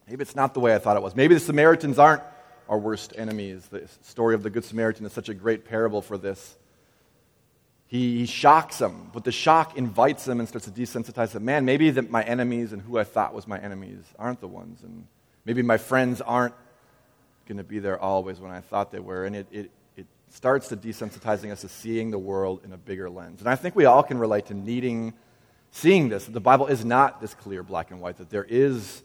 Maybe 0.08 0.23
it's 0.23 0.37
not 0.37 0.55
the 0.55 0.61
way 0.61 0.75
I 0.75 0.79
thought 0.79 0.97
it 0.97 1.03
was. 1.03 1.17
Maybe 1.17 1.35
the 1.35 1.41
Samaritans 1.41 1.99
aren't 1.99 2.23
our 2.69 2.79
worst 2.79 3.12
enemies. 3.17 3.67
The 3.67 3.88
story 4.03 4.35
of 4.35 4.43
the 4.43 4.50
Good 4.50 4.64
Samaritan 4.64 5.05
is 5.06 5.12
such 5.12 5.29
a 5.29 5.35
great 5.35 5.64
parable 5.64 6.03
for 6.03 6.17
this. 6.17 6.56
He, 7.88 8.19
he 8.19 8.26
shocks 8.26 8.79
them, 8.79 9.11
but 9.12 9.25
the 9.25 9.32
shock 9.32 9.76
invites 9.76 10.25
them 10.25 10.41
and 10.41 10.49
starts 10.49 10.67
to 10.67 10.73
desensitize 10.73 11.31
them. 11.31 11.44
Man, 11.44 11.64
maybe 11.64 11.91
that 11.91 12.11
my 12.11 12.23
enemies 12.23 12.73
and 12.73 12.82
who 12.82 12.99
I 12.99 13.05
thought 13.05 13.32
was 13.32 13.47
my 13.47 13.58
enemies 13.58 14.03
aren't 14.19 14.41
the 14.41 14.49
ones. 14.49 14.82
And 14.82 15.06
maybe 15.44 15.62
my 15.62 15.76
friends 15.76 16.20
aren't 16.20 16.55
going 17.47 17.59
to 17.59 17.64
be 17.64 17.79
there 17.79 17.99
always 17.99 18.41
when 18.41 18.50
I 18.50 18.61
thought 18.61 18.91
they 18.91 18.99
were. 18.99 19.25
And 19.25 19.37
it, 19.37 19.47
it, 19.52 19.70
it 19.97 20.06
starts 20.31 20.69
to 20.69 20.76
desensitizing 20.76 21.52
us 21.52 21.61
to 21.61 21.69
seeing 21.69 22.11
the 22.11 22.19
world 22.19 22.62
in 22.64 22.73
a 22.73 22.76
bigger 22.76 23.09
lens. 23.09 23.41
And 23.41 23.49
I 23.49 23.55
think 23.55 23.76
we 23.76 23.85
all 23.85 24.02
can 24.02 24.19
relate 24.19 24.47
to 24.47 24.55
needing, 24.55 25.14
seeing 25.70 26.09
this. 26.09 26.26
The 26.26 26.41
Bible 26.41 26.67
is 26.67 26.85
not 26.85 27.20
this 27.20 27.35
clear 27.35 27.62
black 27.62 27.93
and 27.93 28.00
white, 28.00 28.17
that 28.19 28.31
there 28.31 28.47
is 28.49 29.02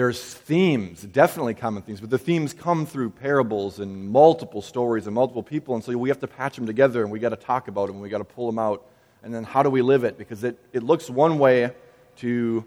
there's 0.00 0.22
themes, 0.22 1.02
definitely 1.02 1.52
common 1.52 1.82
themes, 1.82 2.00
but 2.00 2.08
the 2.08 2.16
themes 2.16 2.54
come 2.54 2.86
through 2.86 3.10
parables 3.10 3.80
and 3.80 4.08
multiple 4.08 4.62
stories 4.62 5.06
and 5.06 5.14
multiple 5.14 5.42
people, 5.42 5.74
and 5.74 5.84
so 5.84 5.94
we 5.98 6.08
have 6.08 6.20
to 6.20 6.26
patch 6.26 6.56
them 6.56 6.64
together 6.64 7.02
and 7.02 7.12
we 7.12 7.18
got 7.18 7.28
to 7.28 7.36
talk 7.36 7.68
about 7.68 7.88
them 7.88 7.96
and 7.96 8.02
we 8.02 8.08
got 8.08 8.16
to 8.16 8.24
pull 8.24 8.46
them 8.46 8.58
out. 8.58 8.86
And 9.22 9.34
then 9.34 9.44
how 9.44 9.62
do 9.62 9.68
we 9.68 9.82
live 9.82 10.04
it? 10.04 10.16
Because 10.16 10.42
it, 10.42 10.58
it 10.72 10.82
looks 10.82 11.10
one 11.10 11.38
way 11.38 11.72
to 12.16 12.64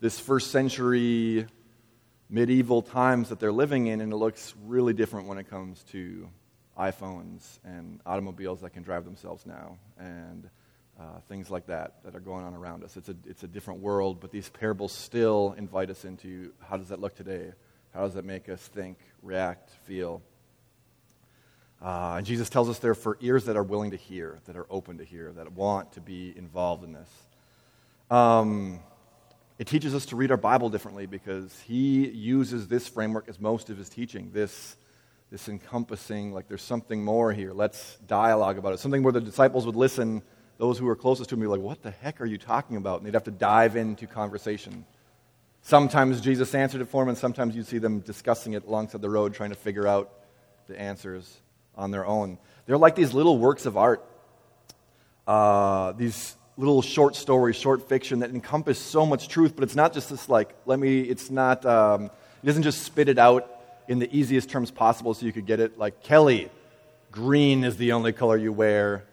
this 0.00 0.18
first 0.18 0.50
century 0.50 1.46
medieval 2.30 2.80
times 2.80 3.28
that 3.28 3.38
they're 3.38 3.52
living 3.52 3.88
in, 3.88 4.00
and 4.00 4.10
it 4.10 4.16
looks 4.16 4.54
really 4.64 4.94
different 4.94 5.28
when 5.28 5.36
it 5.36 5.50
comes 5.50 5.82
to 5.90 6.26
iPhones 6.78 7.58
and 7.66 8.00
automobiles 8.06 8.62
that 8.62 8.70
can 8.70 8.82
drive 8.82 9.04
themselves 9.04 9.44
now. 9.44 9.76
And 9.98 10.48
uh, 11.00 11.18
things 11.28 11.50
like 11.50 11.66
that 11.66 11.94
that 12.04 12.14
are 12.14 12.20
going 12.20 12.44
on 12.44 12.54
around 12.54 12.84
us. 12.84 12.96
It's 12.96 13.08
a, 13.08 13.16
it's 13.26 13.42
a 13.42 13.48
different 13.48 13.80
world, 13.80 14.20
but 14.20 14.30
these 14.30 14.50
parables 14.50 14.92
still 14.92 15.54
invite 15.56 15.88
us 15.88 16.04
into 16.04 16.52
how 16.60 16.76
does 16.76 16.88
that 16.88 17.00
look 17.00 17.14
today? 17.14 17.52
How 17.94 18.02
does 18.02 18.14
that 18.14 18.26
make 18.26 18.50
us 18.50 18.60
think, 18.60 18.98
react, 19.22 19.70
feel? 19.84 20.20
Uh, 21.80 22.16
and 22.18 22.26
Jesus 22.26 22.50
tells 22.50 22.68
us 22.68 22.78
they're 22.78 22.94
for 22.94 23.16
ears 23.22 23.46
that 23.46 23.56
are 23.56 23.62
willing 23.62 23.92
to 23.92 23.96
hear, 23.96 24.40
that 24.44 24.56
are 24.56 24.66
open 24.68 24.98
to 24.98 25.04
hear, 25.04 25.32
that 25.32 25.50
want 25.52 25.92
to 25.92 26.02
be 26.02 26.34
involved 26.36 26.84
in 26.84 26.92
this. 26.92 27.08
Um, 28.10 28.80
it 29.58 29.66
teaches 29.66 29.94
us 29.94 30.04
to 30.06 30.16
read 30.16 30.30
our 30.30 30.36
Bible 30.36 30.68
differently 30.68 31.06
because 31.06 31.58
he 31.66 32.08
uses 32.08 32.68
this 32.68 32.86
framework 32.86 33.26
as 33.28 33.40
most 33.40 33.70
of 33.70 33.78
his 33.78 33.88
teaching, 33.88 34.30
this, 34.34 34.76
this 35.30 35.48
encompassing, 35.48 36.34
like 36.34 36.46
there's 36.48 36.62
something 36.62 37.02
more 37.02 37.32
here. 37.32 37.54
Let's 37.54 37.96
dialogue 38.06 38.58
about 38.58 38.74
it. 38.74 38.80
Something 38.80 39.02
where 39.02 39.12
the 39.12 39.20
disciples 39.22 39.64
would 39.64 39.76
listen 39.76 40.22
those 40.60 40.76
who 40.78 40.84
were 40.84 40.94
closest 40.94 41.30
to 41.30 41.34
him 41.34 41.40
would 41.40 41.46
be 41.46 41.50
like, 41.50 41.60
What 41.60 41.82
the 41.82 41.90
heck 41.90 42.20
are 42.20 42.26
you 42.26 42.36
talking 42.36 42.76
about? 42.76 42.98
And 42.98 43.06
they'd 43.06 43.14
have 43.14 43.24
to 43.24 43.30
dive 43.30 43.76
into 43.76 44.06
conversation. 44.06 44.84
Sometimes 45.62 46.20
Jesus 46.20 46.54
answered 46.54 46.82
it 46.82 46.88
for 46.88 47.02
them, 47.02 47.08
and 47.08 47.18
sometimes 47.18 47.56
you'd 47.56 47.66
see 47.66 47.78
them 47.78 48.00
discussing 48.00 48.52
it 48.52 48.66
alongside 48.66 49.00
the 49.00 49.08
road, 49.08 49.34
trying 49.34 49.50
to 49.50 49.56
figure 49.56 49.86
out 49.86 50.12
the 50.68 50.78
answers 50.78 51.34
on 51.76 51.90
their 51.90 52.06
own. 52.06 52.38
They're 52.66 52.78
like 52.78 52.94
these 52.94 53.14
little 53.14 53.38
works 53.38 53.64
of 53.64 53.78
art, 53.78 54.04
uh, 55.26 55.92
these 55.92 56.36
little 56.58 56.82
short 56.82 57.16
stories, 57.16 57.56
short 57.56 57.88
fiction 57.88 58.18
that 58.18 58.30
encompass 58.30 58.78
so 58.78 59.06
much 59.06 59.28
truth, 59.28 59.54
but 59.54 59.64
it's 59.64 59.76
not 59.76 59.94
just 59.94 60.10
this, 60.10 60.28
like, 60.28 60.54
let 60.66 60.78
me, 60.78 61.00
it's 61.00 61.30
not, 61.30 61.64
um, 61.64 62.10
he 62.42 62.46
doesn't 62.46 62.64
just 62.64 62.82
spit 62.82 63.08
it 63.08 63.18
out 63.18 63.50
in 63.88 63.98
the 63.98 64.14
easiest 64.14 64.50
terms 64.50 64.70
possible 64.70 65.14
so 65.14 65.24
you 65.24 65.32
could 65.32 65.46
get 65.46 65.58
it. 65.58 65.78
Like, 65.78 66.02
Kelly, 66.02 66.50
green 67.10 67.64
is 67.64 67.78
the 67.78 67.92
only 67.92 68.12
color 68.12 68.36
you 68.36 68.52
wear 68.52 69.04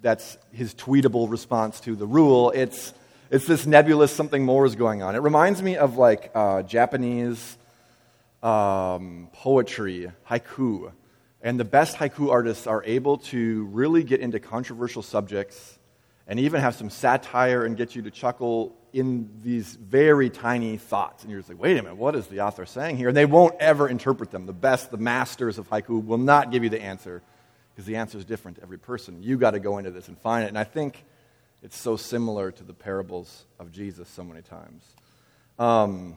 that's 0.00 0.38
his 0.52 0.74
tweetable 0.74 1.30
response 1.30 1.80
to 1.80 1.96
the 1.96 2.06
rule. 2.06 2.50
It's 2.50 2.94
it's 3.30 3.46
this 3.46 3.66
nebulous 3.66 4.14
something 4.14 4.44
more 4.44 4.64
is 4.64 4.74
going 4.74 5.02
on. 5.02 5.14
It 5.14 5.18
reminds 5.18 5.62
me 5.62 5.76
of 5.76 5.98
like 5.98 6.30
uh, 6.34 6.62
Japanese 6.62 7.58
um, 8.42 9.28
poetry, 9.32 10.10
haiku. 10.30 10.92
And 11.42 11.60
the 11.60 11.64
best 11.64 11.96
haiku 11.96 12.30
artists 12.30 12.66
are 12.66 12.82
able 12.84 13.18
to 13.18 13.64
really 13.66 14.02
get 14.02 14.20
into 14.20 14.40
controversial 14.40 15.02
subjects 15.02 15.78
and 16.26 16.40
even 16.40 16.60
have 16.60 16.74
some 16.74 16.90
satire 16.90 17.64
and 17.64 17.76
get 17.76 17.94
you 17.94 18.02
to 18.02 18.10
chuckle 18.10 18.74
in 18.92 19.28
these 19.42 19.74
very 19.76 20.30
tiny 20.30 20.78
thoughts. 20.78 21.22
And 21.22 21.30
you're 21.30 21.40
just 21.40 21.50
like, 21.50 21.60
wait 21.60 21.76
a 21.76 21.82
minute, 21.82 21.96
what 21.96 22.16
is 22.16 22.26
the 22.28 22.40
author 22.40 22.64
saying 22.64 22.96
here? 22.96 23.08
And 23.08 23.16
they 23.16 23.26
won't 23.26 23.54
ever 23.60 23.88
interpret 23.88 24.30
them. 24.30 24.46
The 24.46 24.52
best, 24.52 24.90
the 24.90 24.96
masters 24.96 25.58
of 25.58 25.68
haiku 25.68 26.04
will 26.04 26.18
not 26.18 26.50
give 26.50 26.64
you 26.64 26.70
the 26.70 26.80
answer 26.80 27.22
because 27.78 27.86
the 27.86 27.94
answer 27.94 28.18
is 28.18 28.24
different 28.24 28.56
to 28.56 28.62
every 28.64 28.76
person. 28.76 29.22
You 29.22 29.38
got 29.38 29.52
to 29.52 29.60
go 29.60 29.78
into 29.78 29.92
this 29.92 30.08
and 30.08 30.18
find 30.18 30.44
it. 30.44 30.48
And 30.48 30.58
I 30.58 30.64
think 30.64 31.04
it's 31.62 31.78
so 31.78 31.96
similar 31.96 32.50
to 32.50 32.64
the 32.64 32.74
parables 32.74 33.44
of 33.60 33.70
Jesus 33.70 34.08
so 34.08 34.24
many 34.24 34.42
times. 34.42 34.82
Um, 35.60 36.16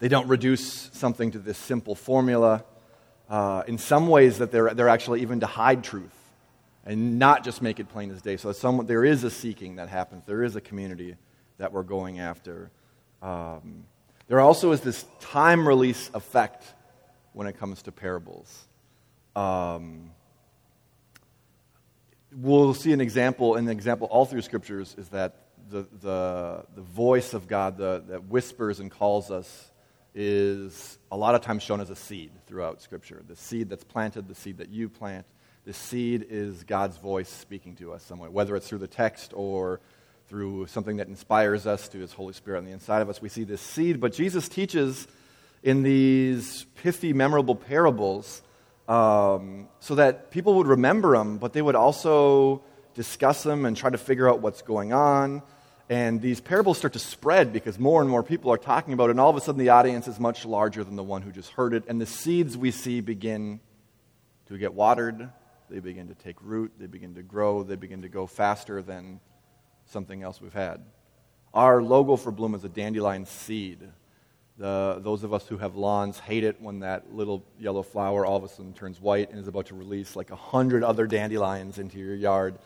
they 0.00 0.08
don't 0.08 0.28
reduce 0.28 0.90
something 0.92 1.30
to 1.30 1.38
this 1.38 1.56
simple 1.56 1.94
formula. 1.94 2.62
Uh, 3.30 3.62
in 3.66 3.78
some 3.78 4.06
ways, 4.06 4.36
that 4.36 4.52
they're, 4.52 4.74
they're 4.74 4.90
actually 4.90 5.22
even 5.22 5.40
to 5.40 5.46
hide 5.46 5.82
truth 5.82 6.12
and 6.84 7.18
not 7.18 7.42
just 7.42 7.62
make 7.62 7.80
it 7.80 7.88
plain 7.88 8.10
as 8.10 8.20
day. 8.20 8.36
So 8.36 8.52
some, 8.52 8.84
there 8.84 9.06
is 9.06 9.24
a 9.24 9.30
seeking 9.30 9.76
that 9.76 9.88
happens. 9.88 10.26
There 10.26 10.44
is 10.44 10.56
a 10.56 10.60
community 10.60 11.16
that 11.56 11.72
we're 11.72 11.84
going 11.84 12.18
after. 12.18 12.70
Um, 13.22 13.84
there 14.26 14.40
also 14.40 14.72
is 14.72 14.82
this 14.82 15.06
time 15.20 15.66
release 15.66 16.10
effect 16.12 16.66
when 17.32 17.46
it 17.46 17.58
comes 17.58 17.80
to 17.84 17.92
parables. 17.92 18.66
Um, 19.34 20.10
we'll 22.32 22.74
see 22.74 22.92
an 22.92 23.00
example, 23.00 23.56
an 23.56 23.68
example 23.68 24.08
all 24.10 24.26
through 24.26 24.42
scriptures 24.42 24.94
is 24.98 25.08
that 25.08 25.36
the, 25.70 25.86
the, 26.00 26.64
the 26.74 26.82
voice 26.82 27.34
of 27.34 27.46
God 27.46 27.76
the, 27.76 28.02
that 28.08 28.24
whispers 28.24 28.80
and 28.80 28.90
calls 28.90 29.30
us 29.30 29.70
is 30.14 30.98
a 31.12 31.16
lot 31.16 31.34
of 31.34 31.42
times 31.42 31.62
shown 31.62 31.80
as 31.80 31.90
a 31.90 31.96
seed 31.96 32.30
throughout 32.46 32.82
Scripture. 32.82 33.22
The 33.26 33.36
seed 33.36 33.68
that's 33.68 33.84
planted, 33.84 34.26
the 34.26 34.34
seed 34.34 34.58
that 34.58 34.68
you 34.68 34.88
plant. 34.88 35.26
The 35.64 35.72
seed 35.72 36.26
is 36.30 36.64
God's 36.64 36.96
voice 36.96 37.28
speaking 37.28 37.76
to 37.76 37.92
us 37.92 38.02
some 38.02 38.18
way, 38.18 38.28
whether 38.28 38.56
it's 38.56 38.68
through 38.68 38.78
the 38.78 38.88
text 38.88 39.32
or 39.34 39.80
through 40.28 40.66
something 40.66 40.96
that 40.96 41.08
inspires 41.08 41.66
us 41.66 41.88
through 41.88 42.00
His 42.00 42.12
Holy 42.12 42.32
Spirit 42.32 42.58
on 42.58 42.64
the 42.64 42.72
inside 42.72 43.00
of 43.00 43.08
us. 43.08 43.20
We 43.20 43.28
see 43.28 43.44
this 43.44 43.60
seed, 43.60 44.00
but 44.00 44.12
Jesus 44.12 44.48
teaches 44.48 45.06
in 45.62 45.82
these 45.82 46.64
pithy, 46.76 47.12
memorable 47.12 47.54
parables 47.54 48.42
um, 48.88 49.68
so 49.80 49.94
that 49.96 50.30
people 50.30 50.54
would 50.54 50.66
remember 50.66 51.16
them, 51.16 51.38
but 51.38 51.52
they 51.52 51.62
would 51.62 51.76
also 51.76 52.62
discuss 52.94 53.42
them 53.42 53.66
and 53.66 53.76
try 53.76 53.90
to 53.90 53.98
figure 53.98 54.28
out 54.28 54.40
what's 54.40 54.62
going 54.62 54.92
on. 54.92 55.42
And 55.90 56.20
these 56.20 56.40
parables 56.40 56.78
start 56.78 56.94
to 56.94 56.98
spread 56.98 57.52
because 57.52 57.78
more 57.78 58.00
and 58.00 58.10
more 58.10 58.22
people 58.22 58.50
are 58.50 58.58
talking 58.58 58.92
about 58.94 59.08
it, 59.08 59.12
and 59.12 59.20
all 59.20 59.30
of 59.30 59.36
a 59.36 59.40
sudden 59.40 59.58
the 59.58 59.70
audience 59.70 60.08
is 60.08 60.18
much 60.18 60.44
larger 60.44 60.84
than 60.84 60.96
the 60.96 61.02
one 61.02 61.22
who 61.22 61.30
just 61.30 61.50
heard 61.50 61.72
it. 61.74 61.84
And 61.86 62.00
the 62.00 62.06
seeds 62.06 62.56
we 62.56 62.70
see 62.70 63.00
begin 63.00 63.60
to 64.48 64.58
get 64.58 64.74
watered, 64.74 65.30
they 65.70 65.80
begin 65.80 66.08
to 66.08 66.14
take 66.14 66.36
root, 66.42 66.72
they 66.78 66.86
begin 66.86 67.14
to 67.14 67.22
grow, 67.22 67.62
they 67.62 67.76
begin 67.76 68.02
to 68.02 68.08
go 68.08 68.26
faster 68.26 68.82
than 68.82 69.20
something 69.86 70.22
else 70.22 70.40
we've 70.40 70.52
had. 70.52 70.82
Our 71.54 71.82
logo 71.82 72.16
for 72.16 72.30
Bloom 72.30 72.54
is 72.54 72.64
a 72.64 72.68
dandelion 72.68 73.24
seed. 73.24 73.80
The, 74.58 74.98
those 75.00 75.22
of 75.22 75.32
us 75.32 75.46
who 75.46 75.56
have 75.58 75.76
lawns 75.76 76.18
hate 76.18 76.42
it 76.42 76.60
when 76.60 76.80
that 76.80 77.14
little 77.14 77.44
yellow 77.60 77.84
flower 77.84 78.26
all 78.26 78.36
of 78.36 78.44
a 78.44 78.48
sudden 78.48 78.72
turns 78.72 79.00
white 79.00 79.30
and 79.30 79.38
is 79.38 79.46
about 79.46 79.66
to 79.66 79.76
release 79.76 80.16
like 80.16 80.30
a 80.30 80.36
hundred 80.36 80.82
other 80.82 81.06
dandelions 81.06 81.78
into 81.78 81.98
your 81.98 82.16
yard 82.16 82.58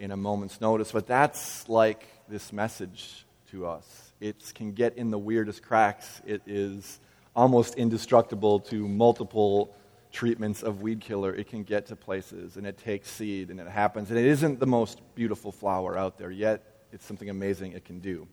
in 0.00 0.10
a 0.10 0.16
moment's 0.16 0.60
notice. 0.60 0.90
But 0.90 1.06
that's 1.06 1.68
like 1.68 2.04
this 2.28 2.52
message 2.52 3.24
to 3.52 3.66
us. 3.66 4.12
It 4.20 4.52
can 4.54 4.72
get 4.72 4.96
in 4.96 5.10
the 5.10 5.18
weirdest 5.18 5.62
cracks. 5.62 6.20
It 6.26 6.42
is 6.44 6.98
almost 7.36 7.76
indestructible 7.76 8.58
to 8.58 8.88
multiple 8.88 9.72
treatments 10.10 10.64
of 10.64 10.82
weed 10.82 11.00
killer. 11.00 11.32
It 11.32 11.48
can 11.48 11.62
get 11.62 11.86
to 11.86 11.96
places 11.96 12.56
and 12.56 12.66
it 12.66 12.78
takes 12.78 13.08
seed 13.08 13.50
and 13.50 13.60
it 13.60 13.68
happens. 13.68 14.10
And 14.10 14.18
it 14.18 14.26
isn't 14.26 14.58
the 14.58 14.66
most 14.66 15.00
beautiful 15.14 15.52
flower 15.52 15.96
out 15.96 16.18
there, 16.18 16.32
yet 16.32 16.64
it's 16.92 17.04
something 17.04 17.30
amazing 17.30 17.72
it 17.72 17.84
can 17.84 18.00
do. 18.00 18.26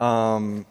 Um, 0.00 0.66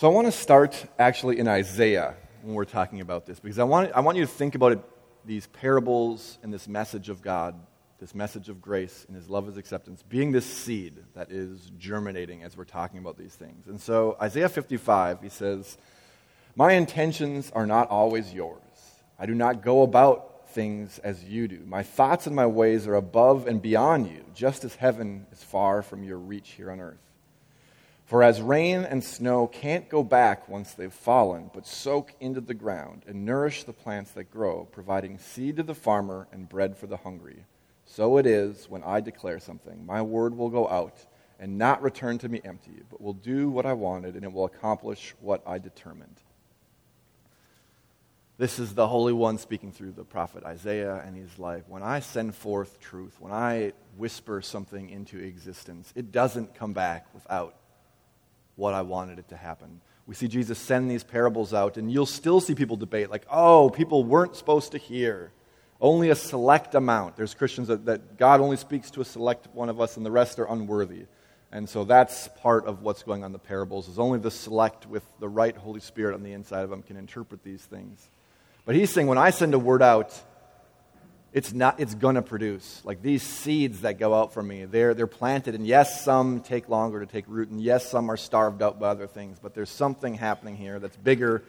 so 0.00 0.10
I 0.10 0.14
want 0.14 0.28
to 0.28 0.32
start 0.32 0.82
actually 0.98 1.38
in 1.38 1.46
Isaiah 1.46 2.14
when 2.40 2.54
we're 2.54 2.64
talking 2.64 3.02
about 3.02 3.26
this, 3.26 3.38
because 3.38 3.58
I 3.58 3.64
want, 3.64 3.92
I 3.94 4.00
want 4.00 4.16
you 4.16 4.24
to 4.24 4.32
think 4.32 4.54
about 4.54 4.72
it, 4.72 4.80
these 5.26 5.46
parables 5.48 6.38
and 6.42 6.50
this 6.50 6.66
message 6.66 7.10
of 7.10 7.20
God, 7.20 7.54
this 7.98 8.14
message 8.14 8.48
of 8.48 8.62
grace 8.62 9.04
and 9.08 9.14
his 9.14 9.28
love, 9.28 9.46
his 9.46 9.58
acceptance, 9.58 10.02
being 10.02 10.32
this 10.32 10.46
seed 10.46 11.04
that 11.12 11.30
is 11.30 11.70
germinating 11.76 12.42
as 12.44 12.56
we're 12.56 12.64
talking 12.64 12.98
about 12.98 13.18
these 13.18 13.34
things. 13.34 13.66
And 13.66 13.78
so 13.78 14.16
Isaiah 14.22 14.48
55, 14.48 15.20
he 15.20 15.28
says, 15.28 15.76
My 16.56 16.72
intentions 16.72 17.52
are 17.54 17.66
not 17.66 17.90
always 17.90 18.32
yours. 18.32 18.62
I 19.18 19.26
do 19.26 19.34
not 19.34 19.62
go 19.62 19.82
about 19.82 20.48
things 20.48 20.98
as 21.00 21.22
you 21.24 21.46
do. 21.46 21.60
My 21.66 21.82
thoughts 21.82 22.26
and 22.26 22.34
my 22.34 22.46
ways 22.46 22.86
are 22.86 22.94
above 22.94 23.46
and 23.46 23.60
beyond 23.60 24.06
you, 24.06 24.24
just 24.34 24.64
as 24.64 24.76
heaven 24.76 25.26
is 25.30 25.44
far 25.44 25.82
from 25.82 26.04
your 26.04 26.16
reach 26.16 26.52
here 26.52 26.70
on 26.70 26.80
earth. 26.80 27.09
For 28.10 28.24
as 28.24 28.42
rain 28.42 28.84
and 28.84 29.04
snow 29.04 29.46
can't 29.46 29.88
go 29.88 30.02
back 30.02 30.48
once 30.48 30.72
they've 30.72 30.92
fallen, 30.92 31.48
but 31.54 31.64
soak 31.64 32.12
into 32.18 32.40
the 32.40 32.54
ground 32.54 33.04
and 33.06 33.24
nourish 33.24 33.62
the 33.62 33.72
plants 33.72 34.10
that 34.10 34.32
grow, 34.32 34.64
providing 34.72 35.16
seed 35.16 35.58
to 35.58 35.62
the 35.62 35.76
farmer 35.76 36.26
and 36.32 36.48
bread 36.48 36.76
for 36.76 36.88
the 36.88 36.96
hungry, 36.96 37.44
so 37.86 38.16
it 38.16 38.26
is 38.26 38.68
when 38.68 38.82
I 38.82 39.00
declare 39.00 39.38
something. 39.38 39.86
My 39.86 40.02
word 40.02 40.36
will 40.36 40.50
go 40.50 40.68
out 40.68 41.06
and 41.38 41.56
not 41.56 41.82
return 41.82 42.18
to 42.18 42.28
me 42.28 42.40
empty, 42.42 42.82
but 42.90 43.00
will 43.00 43.12
do 43.12 43.48
what 43.48 43.64
I 43.64 43.74
wanted 43.74 44.16
and 44.16 44.24
it 44.24 44.32
will 44.32 44.44
accomplish 44.44 45.14
what 45.20 45.40
I 45.46 45.58
determined. 45.58 46.16
This 48.38 48.58
is 48.58 48.74
the 48.74 48.88
Holy 48.88 49.12
One 49.12 49.38
speaking 49.38 49.70
through 49.70 49.92
the 49.92 50.02
prophet 50.02 50.42
Isaiah, 50.42 51.00
and 51.06 51.16
he's 51.16 51.38
like, 51.38 51.62
When 51.68 51.84
I 51.84 52.00
send 52.00 52.34
forth 52.34 52.80
truth, 52.80 53.14
when 53.20 53.32
I 53.32 53.72
whisper 53.96 54.42
something 54.42 54.90
into 54.90 55.16
existence, 55.18 55.92
it 55.94 56.10
doesn't 56.10 56.56
come 56.56 56.72
back 56.72 57.06
without 57.14 57.54
what 58.60 58.74
I 58.74 58.82
wanted 58.82 59.18
it 59.18 59.28
to 59.30 59.36
happen. 59.36 59.80
We 60.06 60.14
see 60.14 60.28
Jesus 60.28 60.58
send 60.58 60.90
these 60.90 61.02
parables 61.02 61.54
out, 61.54 61.76
and 61.78 61.90
you'll 61.90 62.04
still 62.04 62.40
see 62.40 62.54
people 62.54 62.76
debate, 62.76 63.10
like, 63.10 63.24
oh, 63.30 63.70
people 63.70 64.04
weren't 64.04 64.36
supposed 64.36 64.72
to 64.72 64.78
hear. 64.78 65.32
Only 65.80 66.10
a 66.10 66.14
select 66.14 66.74
amount. 66.74 67.16
There's 67.16 67.32
Christians 67.32 67.68
that, 67.68 67.86
that 67.86 68.18
God 68.18 68.40
only 68.40 68.58
speaks 68.58 68.90
to 68.92 69.00
a 69.00 69.04
select 69.04 69.48
one 69.54 69.70
of 69.70 69.80
us, 69.80 69.96
and 69.96 70.04
the 70.04 70.10
rest 70.10 70.38
are 70.38 70.44
unworthy. 70.44 71.06
And 71.50 71.68
so 71.68 71.84
that's 71.84 72.28
part 72.42 72.66
of 72.66 72.82
what's 72.82 73.02
going 73.02 73.22
on 73.22 73.28
in 73.28 73.32
the 73.32 73.38
parables, 73.38 73.88
is 73.88 73.98
only 73.98 74.18
the 74.18 74.30
select 74.30 74.86
with 74.86 75.04
the 75.20 75.28
right 75.28 75.56
Holy 75.56 75.80
Spirit 75.80 76.14
on 76.14 76.22
the 76.22 76.32
inside 76.32 76.64
of 76.64 76.70
them 76.70 76.82
can 76.82 76.96
interpret 76.96 77.42
these 77.42 77.62
things. 77.62 78.08
But 78.66 78.74
he's 78.74 78.92
saying, 78.92 79.06
when 79.06 79.18
I 79.18 79.30
send 79.30 79.54
a 79.54 79.58
word 79.58 79.82
out, 79.82 80.12
it's 81.32 81.52
not 81.52 81.78
it's 81.78 81.94
going 81.94 82.16
to 82.16 82.22
produce. 82.22 82.82
Like 82.84 83.02
these 83.02 83.22
seeds 83.22 83.82
that 83.82 83.98
go 83.98 84.14
out 84.14 84.32
from 84.32 84.48
me 84.48 84.64
they're 84.64 84.94
they're 84.94 85.06
planted 85.06 85.54
and 85.54 85.66
yes 85.66 86.04
some 86.04 86.40
take 86.40 86.68
longer 86.68 87.00
to 87.00 87.06
take 87.06 87.24
root 87.28 87.48
and 87.50 87.60
yes 87.60 87.88
some 87.88 88.10
are 88.10 88.16
starved 88.16 88.62
out 88.62 88.80
by 88.80 88.88
other 88.88 89.06
things 89.06 89.38
but 89.40 89.54
there's 89.54 89.70
something 89.70 90.14
happening 90.14 90.56
here 90.56 90.78
that's 90.78 90.96
bigger 90.96 91.42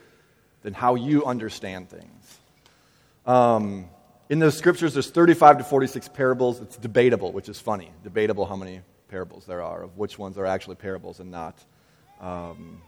than 0.61 0.73
how 0.73 0.95
you 0.95 1.25
understand 1.25 1.89
things. 1.89 2.37
Um, 3.25 3.85
in 4.29 4.39
the 4.39 4.51
scriptures 4.51 4.93
there's 4.93 5.09
35 5.09 5.59
to 5.59 5.63
46 5.63 6.07
parables. 6.09 6.61
It's 6.61 6.77
debatable 6.77 7.31
which 7.31 7.49
is 7.49 7.59
funny. 7.59 7.91
Debatable 8.03 8.45
how 8.45 8.55
many 8.55 8.81
parables 9.07 9.45
there 9.45 9.61
are 9.61 9.83
of 9.83 9.97
which 9.97 10.17
ones 10.17 10.37
are 10.37 10.45
actually 10.45 10.75
parables 10.75 11.19
and 11.19 11.31
not 11.31 11.57
um, 12.21 12.81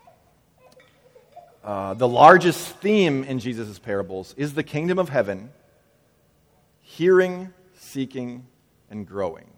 uh, 1.63 1.93
the 1.95 2.07
largest 2.07 2.77
theme 2.77 3.25
in 3.25 3.39
jesus' 3.39 3.77
parables 3.77 4.33
is 4.38 4.53
the 4.53 4.63
kingdom 4.63 4.97
of 4.97 5.09
heaven 5.09 5.50
hearing, 6.97 7.51
seeking, 7.75 8.45
and 8.89 9.07
growing. 9.07 9.50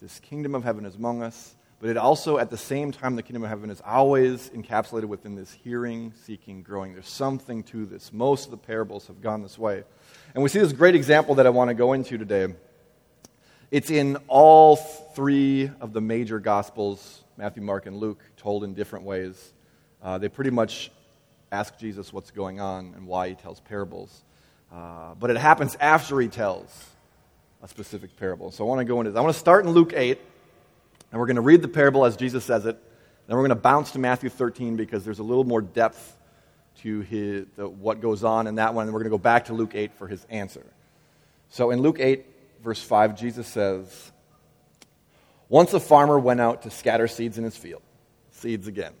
This 0.00 0.20
kingdom 0.20 0.54
of 0.54 0.62
heaven 0.62 0.86
is 0.86 0.94
among 0.94 1.22
us, 1.22 1.56
but 1.80 1.90
it 1.90 1.96
also, 1.96 2.38
at 2.38 2.48
the 2.48 2.56
same 2.56 2.92
time, 2.92 3.16
the 3.16 3.22
kingdom 3.22 3.42
of 3.42 3.48
heaven 3.48 3.70
is 3.70 3.82
always 3.84 4.50
encapsulated 4.50 5.06
within 5.06 5.34
this 5.34 5.50
hearing, 5.50 6.12
seeking, 6.24 6.62
growing. 6.62 6.92
There's 6.92 7.08
something 7.08 7.64
to 7.64 7.86
this. 7.86 8.12
Most 8.12 8.44
of 8.44 8.50
the 8.52 8.56
parables 8.56 9.08
have 9.08 9.20
gone 9.20 9.42
this 9.42 9.58
way. 9.58 9.82
And 10.34 10.42
we 10.42 10.48
see 10.48 10.60
this 10.60 10.72
great 10.72 10.94
example 10.94 11.34
that 11.36 11.46
I 11.46 11.50
want 11.50 11.68
to 11.68 11.74
go 11.74 11.92
into 11.92 12.18
today. 12.18 12.54
It's 13.72 13.90
in 13.90 14.16
all 14.28 14.76
three 14.76 15.70
of 15.80 15.92
the 15.92 16.00
major 16.00 16.38
Gospels 16.38 17.24
Matthew, 17.36 17.64
Mark, 17.64 17.86
and 17.86 17.96
Luke, 17.96 18.22
told 18.36 18.62
in 18.62 18.74
different 18.74 19.04
ways. 19.04 19.52
Uh, 20.00 20.18
they 20.18 20.28
pretty 20.28 20.50
much 20.50 20.92
ask 21.50 21.76
Jesus 21.78 22.12
what's 22.12 22.30
going 22.30 22.60
on 22.60 22.94
and 22.94 23.08
why 23.08 23.30
he 23.30 23.34
tells 23.34 23.58
parables. 23.58 24.22
Uh, 24.72 25.14
but 25.14 25.30
it 25.30 25.36
happens 25.36 25.76
after 25.80 26.20
he 26.20 26.28
tells 26.28 26.86
a 27.62 27.68
specific 27.68 28.16
parable. 28.16 28.50
So 28.50 28.64
I 28.64 28.68
want 28.68 28.80
to 28.80 28.84
go 28.84 29.00
into 29.00 29.10
this. 29.10 29.18
I 29.18 29.22
want 29.22 29.32
to 29.32 29.40
start 29.40 29.64
in 29.64 29.72
Luke 29.72 29.92
8, 29.94 30.18
and 31.10 31.20
we're 31.20 31.26
going 31.26 31.36
to 31.36 31.42
read 31.42 31.62
the 31.62 31.68
parable 31.68 32.04
as 32.04 32.16
Jesus 32.16 32.44
says 32.44 32.66
it. 32.66 32.76
Then 33.26 33.36
we're 33.36 33.42
going 33.42 33.50
to 33.50 33.62
bounce 33.62 33.92
to 33.92 33.98
Matthew 33.98 34.28
13 34.28 34.76
because 34.76 35.04
there's 35.04 35.18
a 35.18 35.22
little 35.22 35.44
more 35.44 35.62
depth 35.62 36.18
to 36.82 37.00
his, 37.00 37.46
the, 37.56 37.66
what 37.66 38.00
goes 38.00 38.24
on 38.24 38.46
in 38.46 38.56
that 38.56 38.74
one. 38.74 38.86
And 38.86 38.92
we're 38.92 39.00
going 39.00 39.10
to 39.10 39.16
go 39.16 39.22
back 39.22 39.46
to 39.46 39.54
Luke 39.54 39.74
8 39.74 39.94
for 39.94 40.06
his 40.06 40.24
answer. 40.28 40.66
So 41.48 41.70
in 41.70 41.80
Luke 41.80 41.98
8, 42.00 42.26
verse 42.62 42.82
5, 42.82 43.18
Jesus 43.18 43.46
says, 43.46 44.12
Once 45.48 45.72
a 45.72 45.80
farmer 45.80 46.18
went 46.18 46.40
out 46.40 46.62
to 46.62 46.70
scatter 46.70 47.08
seeds 47.08 47.38
in 47.38 47.44
his 47.44 47.56
field. 47.56 47.82
Seeds 48.32 48.66
again. 48.66 48.92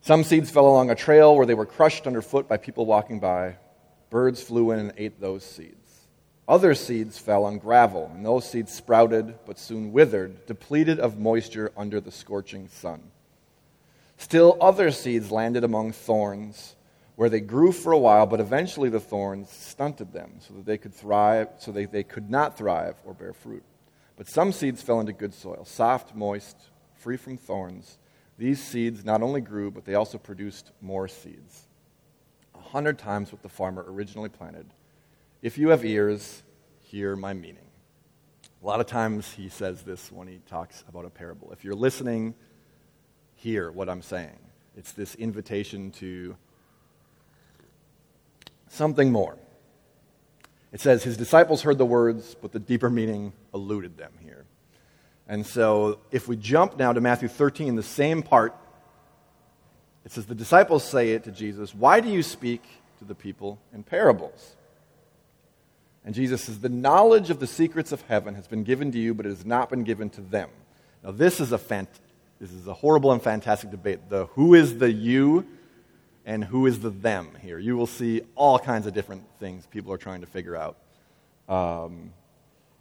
Some 0.00 0.24
seeds 0.24 0.50
fell 0.50 0.66
along 0.66 0.90
a 0.90 0.96
trail 0.96 1.36
where 1.36 1.46
they 1.46 1.54
were 1.54 1.66
crushed 1.66 2.08
underfoot 2.08 2.48
by 2.48 2.56
people 2.56 2.86
walking 2.86 3.20
by. 3.20 3.56
Birds 4.12 4.42
flew 4.42 4.72
in 4.72 4.78
and 4.78 4.92
ate 4.98 5.22
those 5.22 5.42
seeds. 5.42 6.06
Other 6.46 6.74
seeds 6.74 7.16
fell 7.16 7.46
on 7.46 7.56
gravel, 7.56 8.10
and 8.14 8.26
those 8.26 8.46
seeds 8.46 8.70
sprouted 8.70 9.36
but 9.46 9.58
soon 9.58 9.90
withered, 9.90 10.44
depleted 10.44 11.00
of 11.00 11.18
moisture 11.18 11.72
under 11.78 11.98
the 11.98 12.12
scorching 12.12 12.68
sun. 12.68 13.00
Still, 14.18 14.58
other 14.60 14.90
seeds 14.90 15.30
landed 15.30 15.64
among 15.64 15.92
thorns, 15.92 16.76
where 17.16 17.30
they 17.30 17.40
grew 17.40 17.72
for 17.72 17.92
a 17.92 17.98
while, 17.98 18.26
but 18.26 18.38
eventually 18.38 18.90
the 18.90 19.00
thorns 19.00 19.48
stunted 19.48 20.12
them, 20.12 20.32
so 20.40 20.52
that 20.52 20.66
they 20.66 20.76
could 20.76 20.92
thrive, 20.92 21.48
so 21.56 21.72
that 21.72 21.90
they 21.90 22.02
could 22.02 22.28
not 22.28 22.58
thrive 22.58 22.96
or 23.06 23.14
bear 23.14 23.32
fruit. 23.32 23.64
But 24.18 24.28
some 24.28 24.52
seeds 24.52 24.82
fell 24.82 25.00
into 25.00 25.14
good 25.14 25.32
soil, 25.32 25.64
soft, 25.64 26.14
moist, 26.14 26.58
free 26.96 27.16
from 27.16 27.38
thorns. 27.38 27.96
These 28.36 28.62
seeds 28.62 29.06
not 29.06 29.22
only 29.22 29.40
grew, 29.40 29.70
but 29.70 29.86
they 29.86 29.94
also 29.94 30.18
produced 30.18 30.70
more 30.82 31.08
seeds. 31.08 31.66
Hundred 32.62 32.98
times 32.98 33.32
what 33.32 33.42
the 33.42 33.48
farmer 33.48 33.84
originally 33.86 34.28
planted. 34.28 34.66
If 35.42 35.58
you 35.58 35.68
have 35.70 35.84
ears, 35.84 36.42
hear 36.80 37.16
my 37.16 37.34
meaning. 37.34 37.66
A 38.62 38.66
lot 38.66 38.80
of 38.80 38.86
times 38.86 39.32
he 39.32 39.48
says 39.48 39.82
this 39.82 40.10
when 40.12 40.28
he 40.28 40.40
talks 40.48 40.84
about 40.88 41.04
a 41.04 41.10
parable. 41.10 41.50
If 41.52 41.64
you're 41.64 41.74
listening, 41.74 42.34
hear 43.34 43.70
what 43.72 43.88
I'm 43.88 44.02
saying. 44.02 44.38
It's 44.76 44.92
this 44.92 45.14
invitation 45.16 45.90
to 45.92 46.36
something 48.68 49.10
more. 49.10 49.36
It 50.72 50.80
says, 50.80 51.02
His 51.02 51.16
disciples 51.16 51.62
heard 51.62 51.76
the 51.76 51.84
words, 51.84 52.36
but 52.40 52.52
the 52.52 52.60
deeper 52.60 52.88
meaning 52.88 53.32
eluded 53.52 53.98
them 53.98 54.12
here. 54.20 54.46
And 55.28 55.44
so, 55.44 55.98
if 56.10 56.28
we 56.28 56.36
jump 56.36 56.78
now 56.78 56.92
to 56.92 57.00
Matthew 57.00 57.28
13, 57.28 57.76
the 57.76 57.82
same 57.82 58.22
part, 58.22 58.56
it 60.04 60.12
says, 60.12 60.26
The 60.26 60.34
disciples 60.34 60.84
say 60.84 61.10
it 61.10 61.24
to 61.24 61.30
Jesus, 61.30 61.74
Why 61.74 62.00
do 62.00 62.08
you 62.08 62.22
speak 62.22 62.62
to 62.98 63.04
the 63.04 63.14
people 63.14 63.58
in 63.72 63.82
parables? 63.82 64.56
And 66.04 66.14
Jesus 66.14 66.44
says, 66.44 66.60
The 66.60 66.68
knowledge 66.68 67.30
of 67.30 67.40
the 67.40 67.46
secrets 67.46 67.92
of 67.92 68.02
heaven 68.02 68.34
has 68.34 68.46
been 68.46 68.64
given 68.64 68.90
to 68.92 68.98
you, 68.98 69.14
but 69.14 69.26
it 69.26 69.30
has 69.30 69.44
not 69.44 69.70
been 69.70 69.84
given 69.84 70.10
to 70.10 70.20
them. 70.20 70.50
Now, 71.02 71.10
this 71.10 71.40
is 71.40 71.52
a, 71.52 71.58
fant- 71.58 72.00
this 72.40 72.52
is 72.52 72.66
a 72.66 72.74
horrible 72.74 73.12
and 73.12 73.22
fantastic 73.22 73.70
debate. 73.70 74.08
The 74.08 74.26
who 74.26 74.54
is 74.54 74.78
the 74.78 74.90
you 74.90 75.46
and 76.24 76.44
who 76.44 76.66
is 76.66 76.80
the 76.80 76.90
them 76.90 77.30
here. 77.40 77.58
You 77.58 77.76
will 77.76 77.86
see 77.86 78.22
all 78.34 78.58
kinds 78.58 78.86
of 78.86 78.94
different 78.94 79.24
things 79.40 79.66
people 79.66 79.92
are 79.92 79.98
trying 79.98 80.20
to 80.20 80.26
figure 80.26 80.56
out. 80.56 80.76
Um, 81.48 82.12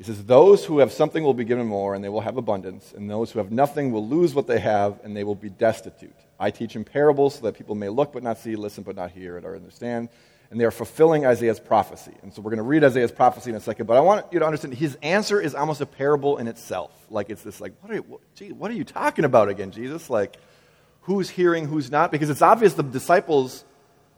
he 0.02 0.06
says, 0.06 0.26
Those 0.26 0.66
who 0.66 0.80
have 0.80 0.92
something 0.92 1.24
will 1.24 1.36
be 1.36 1.44
given 1.44 1.68
more, 1.68 1.94
and 1.94 2.04
they 2.04 2.10
will 2.10 2.22
have 2.22 2.36
abundance, 2.36 2.92
and 2.92 3.08
those 3.08 3.30
who 3.30 3.38
have 3.38 3.52
nothing 3.52 3.92
will 3.92 4.08
lose 4.08 4.34
what 4.34 4.48
they 4.48 4.60
have, 4.60 5.00
and 5.04 5.16
they 5.16 5.24
will 5.24 5.36
be 5.36 5.48
destitute. 5.48 6.16
I 6.40 6.50
teach 6.50 6.76
in 6.76 6.84
parables 6.84 7.36
so 7.36 7.42
that 7.42 7.56
people 7.56 7.76
may 7.76 7.88
look 7.88 8.12
but 8.12 8.24
not 8.24 8.40
see, 8.40 8.56
listen 8.56 8.84
but 8.84 8.96
not 8.96 9.12
hear, 9.12 9.38
or 9.38 9.56
understand. 9.56 10.10
And 10.50 10.60
they 10.60 10.66
are 10.66 10.72
fulfilling 10.72 11.24
Isaiah's 11.28 11.60
prophecy. 11.60 12.14
And 12.24 12.34
so 12.34 12.42
we're 12.42 12.50
going 12.50 12.58
to 12.58 12.64
read 12.64 12.84
Isaiah's 12.84 13.12
prophecy 13.12 13.52
in 13.52 13.56
a 13.56 13.60
second, 13.60 13.86
but 13.86 13.96
I 13.96 14.00
want 14.00 14.26
you 14.34 14.40
to 14.40 14.46
understand 14.46 14.74
his 14.74 14.98
answer 15.04 15.40
is 15.40 15.54
almost 15.54 15.82
a 15.82 15.86
parable 15.86 16.40
in 16.40 16.48
itself. 16.48 16.92
Like 17.12 17.30
it's 17.30 17.44
this, 17.44 17.62
like, 17.62 17.74
what 17.82 17.92
are, 17.92 17.96
you, 17.98 18.20
gee, 18.34 18.54
what 18.54 18.72
are 18.72 18.74
you 18.74 18.84
talking 18.84 19.24
about 19.24 19.50
again, 19.50 19.70
Jesus? 19.70 20.10
Like, 20.10 20.36
who's 21.02 21.30
hearing, 21.30 21.68
who's 21.68 21.92
not? 21.92 22.12
Because 22.12 22.32
it's 22.32 22.42
obvious 22.42 22.74
the 22.74 22.82
disciples 22.82 23.66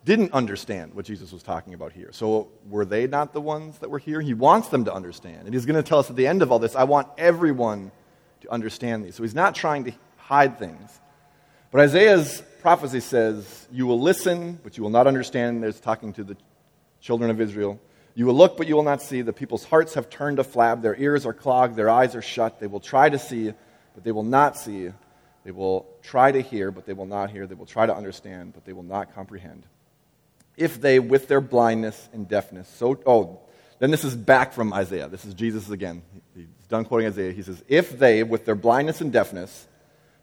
didn't 0.06 0.34
understand 0.34 0.94
what 0.94 1.06
Jesus 1.06 1.32
was 1.32 1.44
talking 1.44 1.74
about 1.74 1.94
here. 1.94 2.10
So 2.12 2.50
were 2.70 2.86
they 2.86 3.08
not 3.08 3.34
the 3.34 3.42
ones 3.42 3.80
that 3.80 3.90
were 3.90 4.00
here? 4.00 4.20
He 4.20 4.34
wants 4.34 4.68
them 4.68 4.86
to 4.86 4.94
understand. 4.94 5.46
And 5.46 5.54
he's 5.54 5.66
going 5.66 5.82
to 5.82 5.88
tell 5.88 6.00
us 6.00 6.10
at 6.10 6.16
the 6.16 6.28
end 6.28 6.42
of 6.42 6.52
all 6.52 6.60
this, 6.60 6.76
I 6.76 6.84
want 6.84 7.08
everyone 7.18 7.92
to 8.42 8.52
understand 8.52 9.06
these. 9.06 9.16
So 9.16 9.24
he's 9.24 9.36
not 9.36 9.56
trying 9.56 9.86
to 9.86 9.94
hide 10.18 10.60
things. 10.60 11.00
But 11.72 11.82
Isaiah's 11.82 12.44
prophecy 12.62 13.00
says, 13.00 13.68
You 13.72 13.88
will 13.88 14.00
listen, 14.00 14.60
but 14.64 14.78
you 14.78 14.84
will 14.84 14.90
not 14.90 15.08
understand. 15.08 15.64
There's 15.64 15.80
talking 15.80 16.14
to 16.14 16.24
the 16.24 16.38
children 17.00 17.32
of 17.32 17.40
Israel. 17.40 17.80
You 18.14 18.26
will 18.26 18.36
look, 18.36 18.58
but 18.58 18.68
you 18.68 18.76
will 18.76 18.84
not 18.84 19.02
see. 19.02 19.22
The 19.22 19.34
people's 19.34 19.64
hearts 19.64 19.94
have 19.96 20.10
turned 20.10 20.38
to 20.38 20.44
flab. 20.44 20.82
Their 20.82 20.96
ears 20.96 21.26
are 21.26 21.34
clogged. 21.34 21.76
Their 21.76 21.90
eyes 21.90 22.14
are 22.14 22.22
shut. 22.22 22.60
They 22.60 22.68
will 22.68 22.80
try 22.80 23.10
to 23.10 23.18
see, 23.18 23.54
but 23.96 24.04
they 24.04 24.12
will 24.12 24.24
not 24.24 24.58
see. 24.58 24.92
They 25.46 25.52
will 25.52 25.88
try 26.04 26.32
to 26.32 26.42
hear, 26.42 26.72
but 26.72 26.86
they 26.86 26.94
will 26.94 27.06
not 27.06 27.32
hear. 27.32 27.48
They 27.48 27.56
will 27.56 27.66
try 27.66 27.86
to 27.86 27.96
understand, 27.96 28.54
but 28.54 28.66
they 28.66 28.74
will 28.74 28.84
not 28.84 29.16
comprehend 29.16 29.66
if 30.58 30.80
they, 30.80 31.00
with 31.00 31.28
their 31.28 31.42
blindness 31.42 32.10
and 32.14 32.28
deafness, 32.28 32.70
so, 32.70 33.00
oh, 33.06 33.40
then 33.80 33.92
this 33.92 34.04
is 34.04 34.16
back 34.16 34.54
from 34.54 34.72
Isaiah. 34.72 35.08
This 35.08 35.26
is 35.26 35.34
Jesus 35.34 35.70
again. 35.70 36.04
He's 36.36 36.48
done 36.70 36.86
quoting 36.86 37.08
Isaiah. 37.08 37.32
He 37.32 37.42
says, 37.42 37.64
if 37.68 37.98
they, 37.98 38.24
with 38.24 38.46
their 38.46 38.56
blindness 38.56 39.02
and 39.02 39.12
deafness, 39.12 39.68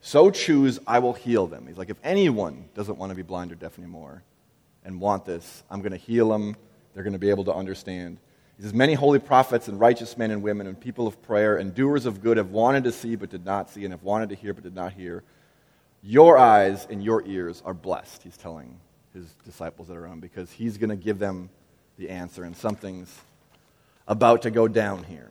so 0.01 0.31
choose, 0.31 0.79
I 0.87 1.01
will 1.01 1.13
heal 1.13 1.47
them. 1.47 1.67
He's 1.67 1.77
like, 1.77 1.91
if 1.91 1.99
anyone 2.03 2.69
doesn't 2.75 2.97
want 2.97 3.11
to 3.11 3.17
be 3.17 3.23
blind 3.23 3.53
or 3.53 3.57
deaf 3.57 3.79
anymore 3.79 4.23
and 4.85 5.01
want 5.01 5.27
this, 5.27 5.63
I'm 5.71 5.81
going 5.81 5.93
to 5.93 5.99
heal 5.99 6.31
them. 6.31 6.57
They're 6.95 7.03
going 7.03 7.13
to 7.13 7.19
be 7.19 7.31
able 7.31 7.45
to 7.45 7.55
understand. 7.55 8.19
He 8.57 8.63
says, 8.63 8.73
Many 8.73 8.95
holy 8.95 9.19
prophets 9.19 9.69
and 9.69 9.79
righteous 9.79 10.17
men 10.17 10.31
and 10.31 10.43
women 10.43 10.67
and 10.67 10.81
people 10.81 11.07
of 11.07 11.21
prayer 11.23 11.57
and 11.57 11.75
doers 11.75 12.07
of 12.07 12.23
good 12.23 12.37
have 12.37 12.51
wanted 12.51 12.85
to 12.85 12.93
see 12.93 13.15
but 13.15 13.31
did 13.31 13.45
not 13.45 13.71
see 13.71 13.85
and 13.85 13.93
have 13.93 14.03
wanted 14.03 14.31
to 14.31 14.35
hear 14.35 14.55
but 14.55 14.65
did 14.65 14.75
not 14.75 14.93
hear. 14.93 15.23
Your 16.03 16.39
eyes 16.39 16.87
and 16.89 17.05
your 17.05 17.23
ears 17.27 17.63
are 17.65 17.75
blessed, 17.75 18.23
he's 18.23 18.39
telling 18.39 18.79
his 19.15 19.27
disciples 19.45 19.89
that 19.89 19.97
are 19.97 20.05
around 20.05 20.21
because 20.21 20.51
he's 20.53 20.79
going 20.79 20.91
to 20.91 20.97
give 20.97 21.19
them 21.19 21.51
the 21.99 22.11
answer, 22.11 22.45
and 22.45 22.57
something's 22.57 23.15
about 24.09 24.43
to 24.43 24.51
go 24.51 24.69
down 24.69 25.05
here. 25.05 25.31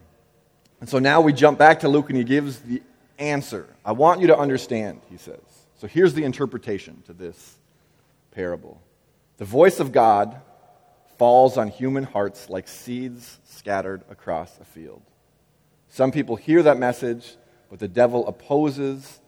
And 0.80 0.88
so 0.90 1.00
now 1.00 1.22
we 1.22 1.34
jump 1.34 1.58
back 1.58 1.82
to 1.82 1.90
Luke, 1.90 2.10
and 2.10 2.18
he 2.18 2.24
gives 2.24 2.60
the 2.60 2.82
answer. 3.18 3.68
I 3.84 3.92
want 3.92 4.22
you 4.22 4.28
to 4.28 4.38
understand, 4.38 5.02
he 5.10 5.18
says. 5.18 5.40
So 5.78 5.88
here's 5.88 6.14
the 6.14 6.24
interpretation 6.24 7.04
to 7.06 7.14
this 7.14 7.58
parable 8.32 8.82
The 9.38 9.46
voice 9.46 9.80
of 9.80 9.92
God 9.92 10.40
falls 11.18 11.58
on 11.58 11.68
human 11.68 12.04
hearts 12.04 12.50
like 12.50 12.68
seeds 12.68 13.40
scattered 13.44 14.04
across 14.10 14.58
a 14.60 14.66
field. 14.66 15.02
Some 15.90 16.12
people 16.12 16.36
hear 16.36 16.64
that 16.64 16.78
message, 16.78 17.36
but 17.70 17.80
the 17.80 17.88
devil 17.88 18.28
opposes 18.28 19.20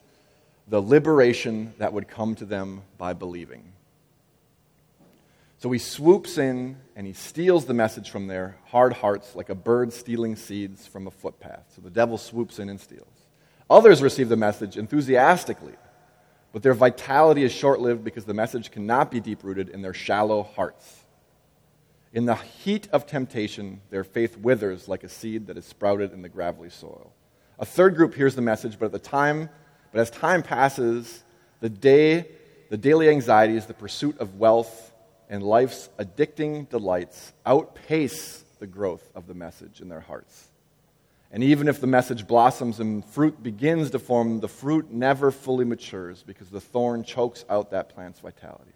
the 0.68 0.82
liberation 0.82 1.74
that 1.80 1.92
would 1.92 2.08
come 2.08 2.36
to 2.36 2.46
them 2.46 2.84
by 2.98 3.14
believing. 3.14 3.74
So 5.62 5.70
he 5.70 5.78
swoops 5.78 6.40
in 6.40 6.78
and 6.96 7.06
he 7.06 7.14
steals 7.14 7.66
the 7.66 7.76
message 7.76 8.10
from 8.10 8.26
their 8.26 8.58
hard 8.66 8.94
hearts 8.94 9.36
like 9.36 9.50
a 9.50 9.56
bird 9.56 9.94
stealing 9.94 10.36
seeds 10.36 10.88
from 10.88 11.06
a 11.06 11.12
footpath. 11.12 11.66
So 11.76 11.84
the 11.84 11.92
devil 11.92 12.18
swoops 12.18 12.58
in 12.58 12.68
and 12.68 12.82
steals. 12.82 13.14
Others 13.70 14.02
receive 14.02 14.28
the 14.28 14.36
message 14.36 14.76
enthusiastically, 14.76 15.76
but 16.52 16.64
their 16.64 16.74
vitality 16.74 17.44
is 17.44 17.52
short 17.52 17.80
lived 17.80 18.04
because 18.04 18.26
the 18.26 18.34
message 18.34 18.72
cannot 18.72 19.12
be 19.12 19.20
deep 19.20 19.44
rooted 19.44 19.70
in 19.70 19.84
their 19.84 19.94
shallow 19.94 20.42
hearts. 20.42 21.06
In 22.12 22.26
the 22.26 22.38
heat 22.38 22.88
of 22.92 23.06
temptation, 23.06 23.82
their 23.92 24.04
faith 24.04 24.38
withers 24.38 24.88
like 24.88 25.04
a 25.04 25.10
seed 25.10 25.46
that 25.46 25.60
is 25.60 25.66
sprouted 25.66 26.12
in 26.12 26.24
the 26.24 26.30
gravelly 26.30 26.72
soil. 26.72 27.14
A 27.60 27.68
third 27.68 27.96
group 27.96 28.16
hears 28.16 28.34
the 28.34 28.42
message, 28.42 28.80
but 28.80 28.88
at 28.88 28.94
the 28.94 28.98
time, 28.98 29.48
but 29.92 30.02
as 30.02 30.10
time 30.10 30.42
passes, 30.42 31.24
the 31.60 31.70
day, 31.70 32.26
the 32.72 32.78
daily 32.78 33.10
anxieties, 33.10 33.68
the 33.68 33.76
pursuit 33.76 34.18
of 34.18 34.40
wealth, 34.40 34.91
and 35.32 35.42
life's 35.42 35.90
addicting 35.98 36.70
delights 36.70 37.34
outpace 37.46 38.44
the 38.60 38.68
growth 38.68 39.10
of 39.16 39.26
the 39.28 39.34
message 39.34 39.80
in 39.80 39.88
their 39.88 40.02
hearts. 40.02 40.50
And 41.32 41.42
even 41.42 41.70
if 41.70 41.80
the 41.80 41.88
message 41.88 42.28
blossoms 42.28 42.82
and 42.82 43.04
fruit 43.06 43.42
begins 43.42 43.92
to 43.92 44.00
form, 44.00 44.42
the 44.42 44.50
fruit 44.50 44.92
never 44.92 45.32
fully 45.32 45.64
matures 45.64 46.22
because 46.22 46.50
the 46.50 46.60
thorn 46.60 47.06
chokes 47.06 47.46
out 47.50 47.72
that 47.72 47.88
plant's 47.96 48.20
vitality. 48.20 48.74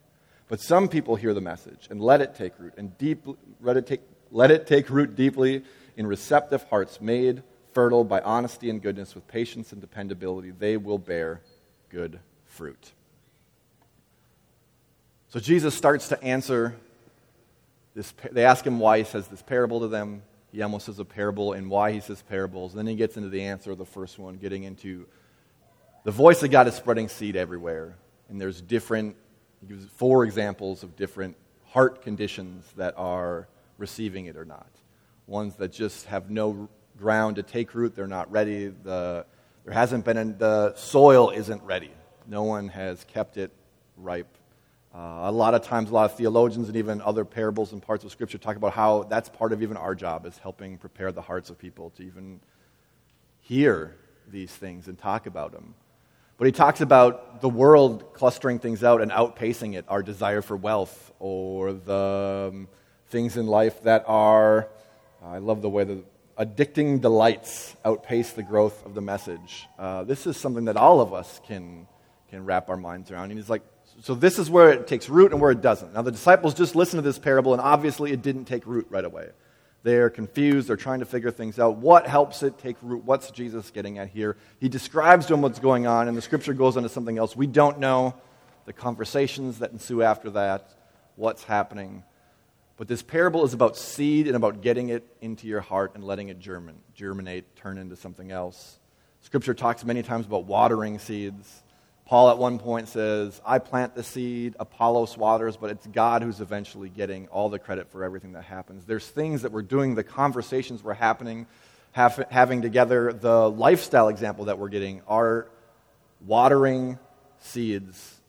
But 0.48 0.62
some 0.62 0.88
people 0.88 1.18
hear 1.18 1.34
the 1.34 1.41
message 1.41 1.88
and 1.89 2.00
let 2.00 2.22
it 2.22 2.36
take 2.36 2.58
root 2.58 2.74
and 2.78 2.98
deep, 2.98 3.28
let, 3.60 3.76
it 3.76 3.86
take, 3.86 4.02
let 4.32 4.50
it 4.50 4.65
take 4.65 4.89
root 4.89 5.15
deeply 5.15 5.62
in 5.98 6.08
receptive 6.08 6.63
hearts 6.70 7.02
made 7.02 7.44
fertile 7.74 8.06
by 8.06 8.22
honesty 8.22 8.70
and 8.70 8.82
goodness 8.82 9.13
with 9.13 9.28
patience 9.28 9.74
and 9.74 9.82
dependability. 9.82 10.52
They 10.52 10.78
will 10.78 11.00
bear 11.00 11.41
good 11.89 12.20
fruit. 12.46 12.94
So 15.36 15.41
Jesus 15.41 15.76
starts 15.76 16.08
to 16.08 16.24
answer 16.24 16.78
this. 17.93 18.13
They 18.32 18.45
ask 18.45 18.65
him 18.65 18.80
why 18.80 19.00
he 19.00 19.04
says 19.04 19.28
this 19.28 19.41
parable 19.41 19.82
to 19.82 19.89
them. 19.89 20.21
He 20.54 20.62
almost 20.62 20.86
says 20.86 20.98
a 21.00 21.04
parable 21.04 21.52
and 21.52 21.69
why 21.69 21.91
he 21.91 22.00
says 22.00 22.21
parables. 22.21 22.71
And 22.71 22.80
then 22.80 22.88
he 22.88 22.95
gets 22.95 23.17
into 23.17 23.28
the 23.28 23.41
answer 23.41 23.71
of 23.71 23.78
the 23.78 23.86
first 23.86 24.17
one, 24.17 24.38
getting 24.38 24.63
into 24.63 25.06
the 26.06 26.12
voice 26.12 26.41
of 26.41 26.52
God 26.52 26.69
is 26.69 26.76
spreading 26.76 27.10
seed 27.10 27.36
everywhere. 27.36 27.98
And 28.30 28.39
there's 28.39 28.62
different, 28.62 29.17
he 29.60 29.67
gives 29.67 29.86
four 29.98 30.24
examples 30.24 30.84
of 30.84 30.95
different 30.95 31.36
heart 31.65 32.02
conditions 32.02 32.63
that 32.78 32.93
are 32.95 33.50
receiving 33.78 34.28
it 34.28 34.38
or 34.38 34.45
not. 34.45 34.69
Ones 35.28 35.56
that 35.56 35.74
just 35.74 36.06
have 36.06 36.30
no 36.30 36.69
ground 36.98 37.36
to 37.36 37.43
take 37.43 37.76
root, 37.76 37.93
they're 37.93 38.08
not 38.08 38.32
ready. 38.32 38.67
The, 38.67 39.26
there 39.65 39.74
hasn't 39.74 40.06
been, 40.06 40.38
the 40.38 40.74
soil 40.76 41.32
isn't 41.32 41.62
ready. 41.63 41.91
No 42.26 42.43
one 42.43 42.69
has 42.69 43.04
kept 43.04 43.36
it 43.36 43.52
ripe 43.98 44.35
uh, 44.95 45.29
a 45.29 45.31
lot 45.31 45.53
of 45.53 45.62
times, 45.62 45.89
a 45.89 45.93
lot 45.93 46.10
of 46.10 46.15
theologians 46.15 46.69
and 46.69 46.77
even 46.77 47.01
other 47.01 47.25
parables 47.25 47.73
and 47.73 47.81
parts 47.81 48.05
of 48.05 48.12
Scripture 48.12 48.38
talk 48.38 48.55
about 48.55 48.71
how 48.71 49.03
that's 49.03 49.27
part 49.27 49.51
of 49.51 49.62
even 49.62 49.75
our 49.75 49.93
job 49.93 50.25
is 50.25 50.38
helping 50.38 50.77
prepare 50.77 51.12
the 51.12 51.21
hearts 51.21 51.49
of 51.49 51.58
people 51.58 51.89
to 51.97 52.03
even 52.03 52.39
hear 53.41 53.93
these 54.31 54.51
things 54.51 54.88
and 54.88 54.97
talk 54.97 55.25
about 55.25 55.51
them. 55.51 55.75
But 56.38 56.45
he 56.45 56.53
talks 56.53 56.79
about 56.79 57.41
the 57.41 57.49
world 57.49 58.13
clustering 58.13 58.60
things 58.60 58.86
out 58.86 59.01
and 59.01 59.12
outpacing 59.12 59.75
it, 59.75 59.84
our 59.89 60.01
desire 60.01 60.41
for 60.41 60.55
wealth 60.55 61.12
or 61.19 61.73
the 61.73 62.51
um, 62.53 62.67
things 63.08 63.36
in 63.36 63.47
life 63.47 63.84
that 63.84 64.05
are, 64.08 64.69
I 65.21 65.39
love 65.39 65.62
the 65.62 65.69
way 65.69 65.84
the 65.84 66.03
addicting 66.39 67.01
delights 67.01 67.75
outpace 67.84 68.31
the 68.31 68.43
growth 68.43 68.86
of 68.86 68.93
the 68.93 69.01
message. 69.01 69.67
Uh, 69.77 70.05
this 70.05 70.25
is 70.25 70.38
something 70.38 70.65
that 70.65 70.77
all 70.77 71.01
of 71.01 71.13
us 71.13 71.41
can, 71.45 71.86
can 72.29 72.45
wrap 72.45 72.69
our 72.69 72.77
minds 72.77 73.12
around. 73.12 73.31
And 73.31 73.39
he's 73.39 73.49
like, 73.49 73.63
so 74.01 74.13
this 74.15 74.39
is 74.39 74.49
where 74.49 74.71
it 74.71 74.88
takes 74.88 75.10
root 75.10 75.31
and 75.31 75.41
where 75.41 75.51
it 75.51 75.62
doesn't. 75.62 75.93
Now, 75.93 76.01
the 76.01 76.12
disciples 76.12 76.53
just 76.53 76.75
listened 76.75 76.99
to 76.99 77.08
this 77.08 77.19
parable, 77.19 77.53
and 77.53 77.62
obviously 77.62 78.12
it 78.12 78.21
didn't 78.21 78.45
take 78.45 78.65
root 78.67 78.88
right 78.89 79.05
away. 79.05 79.29
They're 79.84 80.10
confused. 80.10 80.67
They're 80.67 80.77
trying 80.77 80.99
to 80.99 81.05
figure 81.05 81.31
things 81.31 81.60
out. 81.60 81.77
What 81.77 82.08
helps 82.08 82.41
it 82.41 82.58
take 82.58 82.75
root? 82.81 83.03
What's 83.05 83.29
Jesus 83.29 83.69
getting 83.69 83.99
at 83.99 84.10
here? 84.10 84.36
He 84.60 84.67
describes 84.67 85.27
to 85.27 85.34
them 85.34 85.41
what's 85.41 85.60
going 85.60 85.86
on, 85.86 86.08
and 86.08 86.17
the 86.17 86.21
scripture 86.21 86.53
goes 86.53 86.75
on 86.75 86.84
to 86.84 86.89
something 86.89 87.17
else. 87.17 87.36
We 87.36 87.47
don't 87.47 87.79
know 87.79 88.15
the 88.65 88.73
conversations 88.73 89.60
that 89.60 89.71
ensue 89.71 90.01
after 90.01 90.31
that, 90.31 90.73
what's 91.15 91.43
happening. 91.43 92.03
But 92.77 92.88
this 92.88 93.01
parable 93.01 93.45
is 93.45 93.53
about 93.53 93.77
seed 93.77 94.27
and 94.27 94.36
about 94.36 94.62
getting 94.62 94.89
it 94.89 95.05
into 95.21 95.47
your 95.47 95.62
heart 95.62 95.91
and 95.95 96.03
letting 96.03 96.29
it 96.29 96.39
germinate, 96.39 96.81
germinate 96.93 97.55
turn 97.55 97.77
into 97.77 97.95
something 97.95 98.31
else. 98.31 98.79
Scripture 99.21 99.53
talks 99.53 99.86
many 99.86 100.03
times 100.03 100.25
about 100.25 100.45
watering 100.45 100.99
seeds. 100.99 101.63
Paul 102.06 102.30
at 102.30 102.38
one 102.38 102.60
point 102.60 102.88
says, 102.88 103.41
I 103.44 103.58
plant 103.58 103.96
the 103.96 104.04
seed, 104.04 104.56
Apollos 104.60 105.18
waters, 105.18 105.58
but 105.58 105.72
it's 105.72 105.88
God 105.88 106.22
who's 106.22 106.39
eventually 106.39 106.89
getting 106.89 107.28
all 107.30 107.50
the 107.50 107.58
credit 107.58 107.89
for 107.91 108.04
everything 108.04 108.34
that 108.34 108.44
happens. 108.44 108.86
There's 108.86 109.08
things 109.08 109.41
that 109.41 109.52
we're 109.52 109.63
doing, 109.63 109.96
the 109.96 110.04
conversations 110.04 110.84
we're 110.84 110.94
happening, 110.94 111.48
have, 111.94 112.24
having 112.30 112.62
together, 112.62 113.12
the 113.12 113.50
lifestyle 113.50 114.10
example 114.10 114.46
that 114.46 114.60
we're 114.60 114.70
getting 114.70 115.02
are 115.08 115.48
watering 116.28 117.00
seeds 117.39 118.20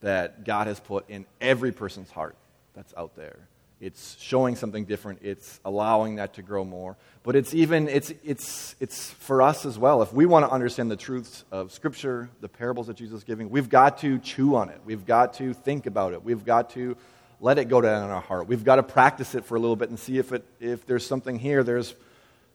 that 0.00 0.44
God 0.44 0.66
has 0.66 0.80
put 0.80 1.08
in 1.08 1.24
every 1.40 1.70
person's 1.70 2.10
heart 2.10 2.34
that's 2.74 2.92
out 2.96 3.14
there. 3.14 3.38
It's 3.80 4.16
showing 4.20 4.56
something 4.56 4.84
different. 4.84 5.20
It's 5.22 5.58
allowing 5.64 6.16
that 6.16 6.34
to 6.34 6.42
grow 6.42 6.64
more. 6.64 6.98
But 7.22 7.34
it's 7.34 7.54
even, 7.54 7.88
it's, 7.88 8.12
it's, 8.22 8.76
it's 8.78 9.10
for 9.10 9.40
us 9.40 9.64
as 9.64 9.78
well. 9.78 10.02
If 10.02 10.12
we 10.12 10.26
want 10.26 10.44
to 10.44 10.50
understand 10.50 10.90
the 10.90 10.96
truths 10.96 11.44
of 11.50 11.72
Scripture, 11.72 12.28
the 12.42 12.48
parables 12.48 12.88
that 12.88 12.96
Jesus 12.96 13.18
is 13.18 13.24
giving, 13.24 13.48
we've 13.48 13.70
got 13.70 13.98
to 13.98 14.18
chew 14.18 14.54
on 14.54 14.68
it. 14.68 14.80
We've 14.84 15.06
got 15.06 15.34
to 15.34 15.54
think 15.54 15.86
about 15.86 16.12
it. 16.12 16.22
We've 16.22 16.44
got 16.44 16.70
to 16.70 16.96
let 17.40 17.58
it 17.58 17.70
go 17.70 17.80
down 17.80 18.04
in 18.04 18.10
our 18.10 18.20
heart. 18.20 18.48
We've 18.48 18.64
got 18.64 18.76
to 18.76 18.82
practice 18.82 19.34
it 19.34 19.46
for 19.46 19.56
a 19.56 19.60
little 19.60 19.76
bit 19.76 19.88
and 19.88 19.98
see 19.98 20.18
if, 20.18 20.32
it, 20.32 20.44
if 20.60 20.84
there's 20.86 21.06
something 21.06 21.38
here. 21.38 21.62
There's 21.62 21.94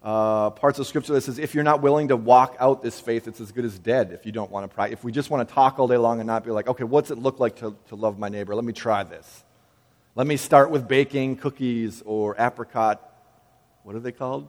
uh, 0.04 0.52
parts 0.52 0.78
of 0.78 0.86
Scripture 0.86 1.14
that 1.14 1.22
says 1.22 1.40
if 1.40 1.56
you're 1.56 1.64
not 1.64 1.82
willing 1.82 2.10
to 2.10 2.16
walk 2.16 2.56
out 2.60 2.84
this 2.84 3.00
faith, 3.00 3.28
it's 3.28 3.42
as 3.42 3.52
good 3.52 3.66
as 3.66 3.80
dead 3.80 4.12
if 4.12 4.28
you 4.28 4.32
don't 4.32 4.52
want 4.52 4.70
to 4.70 4.76
practice. 4.76 5.00
If 5.00 5.04
we 5.04 5.12
just 5.12 5.32
want 5.32 5.48
to 5.50 5.56
talk 5.56 5.80
all 5.80 5.88
day 5.88 5.98
long 5.98 6.20
and 6.20 6.28
not 6.28 6.44
be 6.44 6.52
like, 6.52 6.68
okay, 6.68 6.84
what's 6.84 7.10
it 7.10 7.18
look 7.18 7.40
like 7.40 7.56
to, 7.58 7.76
to 7.88 7.96
love 7.96 8.20
my 8.20 8.30
neighbor? 8.30 8.54
Let 8.54 8.64
me 8.64 8.74
try 8.74 9.04
this. 9.04 9.45
Let 10.18 10.28
me 10.28 10.38
start 10.38 10.72
with 10.72 10.88
baking 10.88 11.36
cookies 11.36 12.02
or 12.06 12.38
apricot, 12.40 13.02
what 13.84 13.98
are 13.98 14.00
they 14.00 14.14
called? 14.14 14.48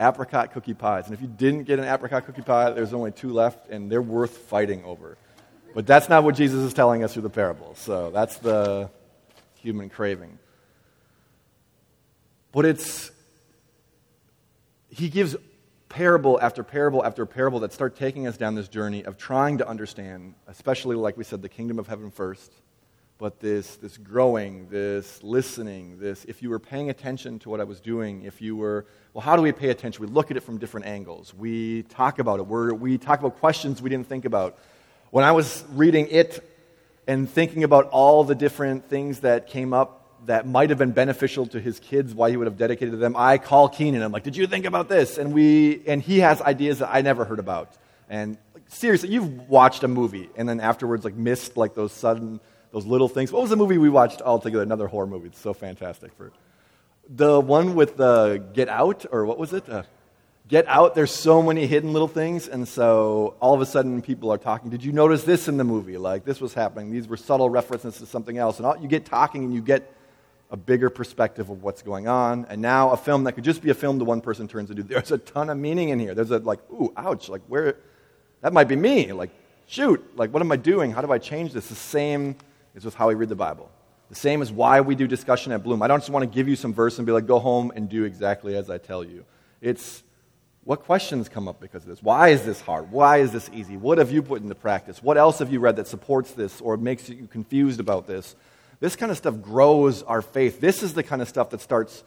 Apricot 0.00 0.52
cookie 0.52 0.72
pies. 0.72 1.04
And 1.04 1.12
if 1.12 1.20
you 1.20 1.26
didn't 1.26 1.64
get 1.64 1.78
an 1.78 1.84
apricot 1.84 2.24
cookie 2.24 2.40
pie, 2.40 2.70
there's 2.70 2.94
only 2.94 3.12
two 3.12 3.28
left, 3.28 3.68
and 3.68 3.92
they're 3.92 4.00
worth 4.00 4.38
fighting 4.38 4.82
over. 4.84 5.18
But 5.74 5.86
that's 5.86 6.08
not 6.08 6.24
what 6.24 6.34
Jesus 6.34 6.60
is 6.60 6.72
telling 6.72 7.04
us 7.04 7.12
through 7.12 7.22
the 7.24 7.30
parables. 7.30 7.78
So 7.78 8.10
that's 8.10 8.38
the 8.38 8.88
human 9.56 9.90
craving. 9.90 10.38
But 12.52 12.64
it's, 12.64 13.10
he 14.88 15.10
gives 15.10 15.36
parable 15.90 16.40
after 16.40 16.62
parable 16.62 17.04
after 17.04 17.26
parable 17.26 17.60
that 17.60 17.74
start 17.74 17.96
taking 17.96 18.26
us 18.26 18.38
down 18.38 18.54
this 18.54 18.68
journey 18.68 19.04
of 19.04 19.18
trying 19.18 19.58
to 19.58 19.68
understand, 19.68 20.34
especially 20.46 20.96
like 20.96 21.18
we 21.18 21.24
said, 21.24 21.42
the 21.42 21.50
kingdom 21.50 21.78
of 21.78 21.86
heaven 21.86 22.10
first 22.10 22.50
but 23.18 23.40
this, 23.40 23.76
this 23.76 23.96
growing, 23.96 24.68
this 24.68 25.22
listening, 25.22 25.98
this, 25.98 26.24
if 26.26 26.42
you 26.42 26.50
were 26.50 26.58
paying 26.58 26.90
attention 26.90 27.38
to 27.40 27.48
what 27.48 27.60
I 27.60 27.64
was 27.64 27.80
doing, 27.80 28.24
if 28.24 28.42
you 28.42 28.56
were, 28.56 28.84
well, 29.14 29.22
how 29.22 29.36
do 29.36 29.42
we 29.42 29.52
pay 29.52 29.70
attention? 29.70 30.04
We 30.04 30.12
look 30.12 30.30
at 30.30 30.36
it 30.36 30.40
from 30.40 30.58
different 30.58 30.86
angles. 30.86 31.32
We 31.32 31.84
talk 31.84 32.18
about 32.18 32.40
it. 32.40 32.46
We're, 32.46 32.74
we 32.74 32.98
talk 32.98 33.20
about 33.20 33.38
questions 33.38 33.80
we 33.80 33.88
didn't 33.88 34.08
think 34.08 34.26
about. 34.26 34.58
When 35.10 35.24
I 35.24 35.32
was 35.32 35.64
reading 35.72 36.08
it 36.10 36.46
and 37.06 37.28
thinking 37.28 37.64
about 37.64 37.86
all 37.86 38.22
the 38.24 38.34
different 38.34 38.90
things 38.90 39.20
that 39.20 39.46
came 39.46 39.72
up 39.72 40.26
that 40.26 40.46
might 40.46 40.68
have 40.68 40.78
been 40.78 40.92
beneficial 40.92 41.46
to 41.46 41.60
his 41.60 41.78
kids, 41.78 42.12
why 42.14 42.28
he 42.28 42.36
would 42.36 42.46
have 42.46 42.58
dedicated 42.58 42.92
to 42.92 42.98
them, 42.98 43.14
I 43.16 43.38
call 43.38 43.70
Keenan. 43.70 44.02
I'm 44.02 44.12
like, 44.12 44.24
did 44.24 44.36
you 44.36 44.46
think 44.46 44.66
about 44.66 44.90
this? 44.90 45.16
And, 45.16 45.32
we, 45.32 45.82
and 45.86 46.02
he 46.02 46.18
has 46.18 46.42
ideas 46.42 46.80
that 46.80 46.90
I 46.92 47.00
never 47.00 47.24
heard 47.24 47.38
about. 47.38 47.72
And 48.10 48.36
like, 48.52 48.64
seriously, 48.68 49.08
you've 49.08 49.48
watched 49.48 49.84
a 49.84 49.88
movie 49.88 50.28
and 50.36 50.46
then 50.46 50.60
afterwards 50.60 51.04
like 51.04 51.14
missed 51.14 51.56
like 51.56 51.74
those 51.74 51.92
sudden 51.92 52.40
those 52.72 52.86
little 52.86 53.08
things. 53.08 53.32
What 53.32 53.42
was 53.42 53.50
the 53.50 53.56
movie 53.56 53.78
we 53.78 53.88
watched 53.88 54.22
all 54.22 54.38
together? 54.38 54.62
Another 54.62 54.86
horror 54.86 55.06
movie. 55.06 55.28
It's 55.28 55.40
so 55.40 55.54
fantastic. 55.54 56.12
For 56.16 56.32
the 57.08 57.40
one 57.40 57.74
with 57.74 57.96
the 57.96 58.42
Get 58.52 58.68
Out, 58.68 59.06
or 59.10 59.24
what 59.24 59.38
was 59.38 59.52
it? 59.52 59.68
Uh, 59.68 59.84
Get 60.48 60.66
Out. 60.68 60.94
There's 60.94 61.12
so 61.12 61.42
many 61.42 61.66
hidden 61.66 61.92
little 61.92 62.08
things, 62.08 62.48
and 62.48 62.66
so 62.66 63.34
all 63.40 63.54
of 63.54 63.60
a 63.60 63.66
sudden 63.66 64.02
people 64.02 64.32
are 64.32 64.38
talking. 64.38 64.70
Did 64.70 64.84
you 64.84 64.92
notice 64.92 65.24
this 65.24 65.48
in 65.48 65.56
the 65.56 65.64
movie? 65.64 65.98
Like 65.98 66.24
this 66.24 66.40
was 66.40 66.54
happening. 66.54 66.90
These 66.90 67.08
were 67.08 67.16
subtle 67.16 67.50
references 67.50 67.98
to 67.98 68.06
something 68.06 68.38
else, 68.38 68.58
and 68.58 68.66
all, 68.66 68.76
you 68.78 68.88
get 68.88 69.04
talking 69.04 69.44
and 69.44 69.54
you 69.54 69.62
get 69.62 69.92
a 70.50 70.56
bigger 70.56 70.90
perspective 70.90 71.50
of 71.50 71.62
what's 71.62 71.82
going 71.82 72.06
on. 72.06 72.46
And 72.48 72.62
now 72.62 72.90
a 72.90 72.96
film 72.96 73.24
that 73.24 73.32
could 73.32 73.44
just 73.44 73.62
be 73.62 73.70
a 73.70 73.74
film 73.74 73.98
to 73.98 74.04
one 74.04 74.20
person 74.20 74.46
turns 74.46 74.70
into 74.70 74.82
there's 74.82 75.10
a 75.10 75.18
ton 75.18 75.50
of 75.50 75.58
meaning 75.58 75.88
in 75.88 75.98
here. 75.98 76.14
There's 76.14 76.30
a 76.30 76.38
like, 76.38 76.60
ooh, 76.70 76.92
ouch, 76.96 77.28
like 77.28 77.42
where 77.48 77.76
that 78.42 78.52
might 78.52 78.68
be 78.68 78.76
me. 78.76 79.12
Like, 79.12 79.30
shoot, 79.66 80.04
like 80.16 80.32
what 80.32 80.42
am 80.42 80.52
I 80.52 80.56
doing? 80.56 80.92
How 80.92 81.00
do 81.00 81.10
I 81.10 81.18
change 81.18 81.52
this? 81.52 81.68
The 81.68 81.74
same 81.74 82.36
is 82.76 82.84
with 82.84 82.94
how 82.94 83.08
we 83.08 83.14
read 83.14 83.28
the 83.28 83.34
Bible. 83.34 83.70
The 84.08 84.14
same 84.14 84.40
as 84.42 84.52
why 84.52 84.80
we 84.82 84.94
do 84.94 85.08
discussion 85.08 85.50
at 85.50 85.64
Bloom. 85.64 85.82
I 85.82 85.88
don't 85.88 85.98
just 85.98 86.10
want 86.10 86.22
to 86.22 86.32
give 86.32 86.46
you 86.46 86.54
some 86.54 86.72
verse 86.72 86.98
and 86.98 87.06
be 87.06 87.12
like, 87.12 87.26
go 87.26 87.40
home 87.40 87.72
and 87.74 87.88
do 87.88 88.04
exactly 88.04 88.56
as 88.56 88.70
I 88.70 88.78
tell 88.78 89.02
you. 89.02 89.24
It's 89.60 90.04
what 90.62 90.82
questions 90.82 91.28
come 91.28 91.48
up 91.48 91.60
because 91.60 91.82
of 91.82 91.88
this? 91.88 92.02
Why 92.02 92.28
is 92.28 92.44
this 92.44 92.60
hard? 92.60 92.92
Why 92.92 93.18
is 93.18 93.32
this 93.32 93.50
easy? 93.52 93.76
What 93.76 93.98
have 93.98 94.12
you 94.12 94.22
put 94.22 94.42
into 94.42 94.54
practice? 94.54 95.02
What 95.02 95.16
else 95.16 95.38
have 95.38 95.52
you 95.52 95.58
read 95.58 95.76
that 95.76 95.88
supports 95.88 96.32
this 96.32 96.60
or 96.60 96.76
makes 96.76 97.08
you 97.08 97.26
confused 97.26 97.80
about 97.80 98.06
this? 98.06 98.36
This 98.78 98.94
kind 98.94 99.10
of 99.10 99.16
stuff 99.16 99.40
grows 99.40 100.02
our 100.02 100.22
faith. 100.22 100.60
This 100.60 100.82
is 100.82 100.94
the 100.94 101.02
kind 101.02 101.22
of 101.22 101.28
stuff 101.28 101.50
that 101.50 101.60
starts 101.60 102.04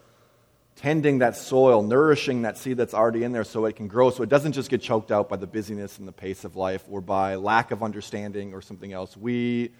tending 0.76 1.20
that 1.20 1.36
soil, 1.36 1.84
nourishing 1.84 2.44
that 2.44 2.58
seed 2.58 2.78
that's 2.78 2.94
already 2.94 3.24
in 3.24 3.32
there 3.32 3.44
so 3.44 3.66
it 3.66 3.76
can 3.76 3.88
grow, 3.88 4.10
so 4.12 4.24
it 4.24 4.30
doesn't 4.30 4.54
just 4.54 4.70
get 4.70 4.82
choked 4.82 5.12
out 5.12 5.28
by 5.28 5.36
the 5.36 5.48
busyness 5.48 5.98
and 5.98 6.08
the 6.08 6.12
pace 6.14 6.46
of 6.46 6.56
life 6.56 6.84
or 6.90 7.02
by 7.02 7.36
lack 7.36 7.72
of 7.72 7.84
understanding 7.84 8.54
or 8.54 8.62
something 8.62 8.94
else. 8.94 9.18
We 9.18 9.72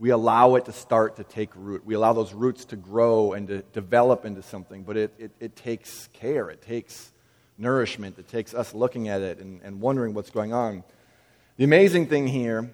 we 0.00 0.10
allow 0.10 0.54
it 0.54 0.64
to 0.64 0.72
start 0.72 1.16
to 1.16 1.24
take 1.24 1.50
root. 1.54 1.84
We 1.84 1.94
allow 1.94 2.14
those 2.14 2.32
roots 2.32 2.64
to 2.66 2.76
grow 2.76 3.34
and 3.34 3.46
to 3.48 3.60
develop 3.74 4.24
into 4.24 4.42
something, 4.42 4.82
but 4.82 4.96
it, 4.96 5.12
it, 5.18 5.30
it 5.38 5.56
takes 5.56 6.08
care, 6.14 6.48
it 6.48 6.62
takes 6.62 7.12
nourishment, 7.58 8.18
it 8.18 8.26
takes 8.26 8.54
us 8.54 8.72
looking 8.72 9.08
at 9.08 9.20
it 9.20 9.38
and, 9.38 9.60
and 9.62 9.78
wondering 9.78 10.14
what's 10.14 10.30
going 10.30 10.54
on. 10.54 10.82
The 11.58 11.64
amazing 11.64 12.06
thing 12.06 12.26
here 12.26 12.70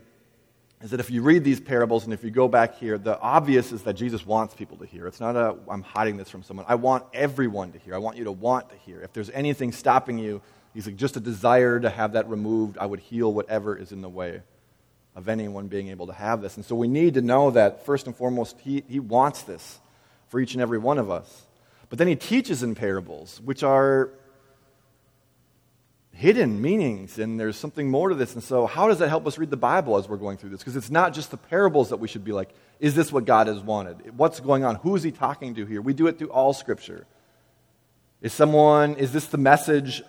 is 0.80 0.92
that 0.92 1.00
if 1.00 1.10
you 1.10 1.20
read 1.20 1.42
these 1.42 1.58
parables 1.58 2.04
and 2.04 2.14
if 2.14 2.22
you 2.22 2.30
go 2.30 2.46
back 2.46 2.76
here, 2.76 2.96
the 2.96 3.18
obvious 3.18 3.72
is 3.72 3.82
that 3.82 3.94
Jesus 3.94 4.24
wants 4.24 4.54
people 4.54 4.76
to 4.76 4.86
hear. 4.86 5.08
It's 5.08 5.18
not 5.18 5.34
a, 5.34 5.56
I'm 5.68 5.82
hiding 5.82 6.18
this 6.18 6.30
from 6.30 6.44
someone. 6.44 6.64
I 6.68 6.76
want 6.76 7.06
everyone 7.12 7.72
to 7.72 7.78
hear. 7.78 7.96
I 7.96 7.98
want 7.98 8.16
you 8.16 8.24
to 8.24 8.32
want 8.32 8.70
to 8.70 8.76
hear. 8.76 9.00
If 9.00 9.12
there's 9.12 9.30
anything 9.30 9.72
stopping 9.72 10.16
you, 10.16 10.42
he's 10.74 10.86
like, 10.86 10.94
just 10.94 11.16
a 11.16 11.20
desire 11.20 11.80
to 11.80 11.90
have 11.90 12.12
that 12.12 12.28
removed, 12.28 12.78
I 12.78 12.86
would 12.86 13.00
heal 13.00 13.32
whatever 13.32 13.76
is 13.76 13.90
in 13.90 14.00
the 14.00 14.08
way 14.08 14.42
of 15.16 15.30
anyone 15.30 15.66
being 15.66 15.88
able 15.88 16.06
to 16.06 16.12
have 16.12 16.42
this. 16.42 16.56
And 16.56 16.64
so 16.64 16.76
we 16.76 16.88
need 16.88 17.14
to 17.14 17.22
know 17.22 17.50
that, 17.52 17.86
first 17.86 18.06
and 18.06 18.14
foremost, 18.14 18.60
he, 18.60 18.84
he 18.86 19.00
wants 19.00 19.42
this 19.42 19.80
for 20.28 20.38
each 20.38 20.52
and 20.52 20.60
every 20.60 20.78
one 20.78 20.98
of 20.98 21.10
us. 21.10 21.46
But 21.88 21.98
then 21.98 22.06
he 22.06 22.16
teaches 22.16 22.62
in 22.62 22.74
parables, 22.74 23.40
which 23.42 23.62
are 23.62 24.10
hidden 26.12 26.60
meanings, 26.60 27.18
and 27.18 27.40
there's 27.40 27.56
something 27.56 27.90
more 27.90 28.10
to 28.10 28.14
this. 28.14 28.34
And 28.34 28.42
so, 28.42 28.66
how 28.66 28.88
does 28.88 28.98
that 28.98 29.08
help 29.08 29.26
us 29.26 29.38
read 29.38 29.50
the 29.50 29.56
Bible 29.56 29.96
as 29.96 30.08
we're 30.08 30.16
going 30.18 30.36
through 30.36 30.50
this? 30.50 30.60
Because 30.60 30.76
it's 30.76 30.90
not 30.90 31.14
just 31.14 31.30
the 31.30 31.36
parables 31.36 31.88
that 31.90 31.96
we 31.96 32.08
should 32.08 32.24
be 32.24 32.32
like, 32.32 32.50
is 32.78 32.94
this 32.94 33.10
what 33.10 33.24
God 33.24 33.46
has 33.46 33.60
wanted? 33.60 34.18
What's 34.18 34.40
going 34.40 34.64
on? 34.64 34.76
Who 34.76 34.96
is 34.96 35.02
he 35.02 35.12
talking 35.12 35.54
to 35.54 35.64
here? 35.64 35.80
We 35.80 35.94
do 35.94 36.08
it 36.08 36.18
through 36.18 36.30
all 36.30 36.52
Scripture. 36.52 37.06
Is 38.20 38.32
someone, 38.32 38.96
is 38.96 39.12
this 39.12 39.26
the 39.26 39.38
message 39.38 40.02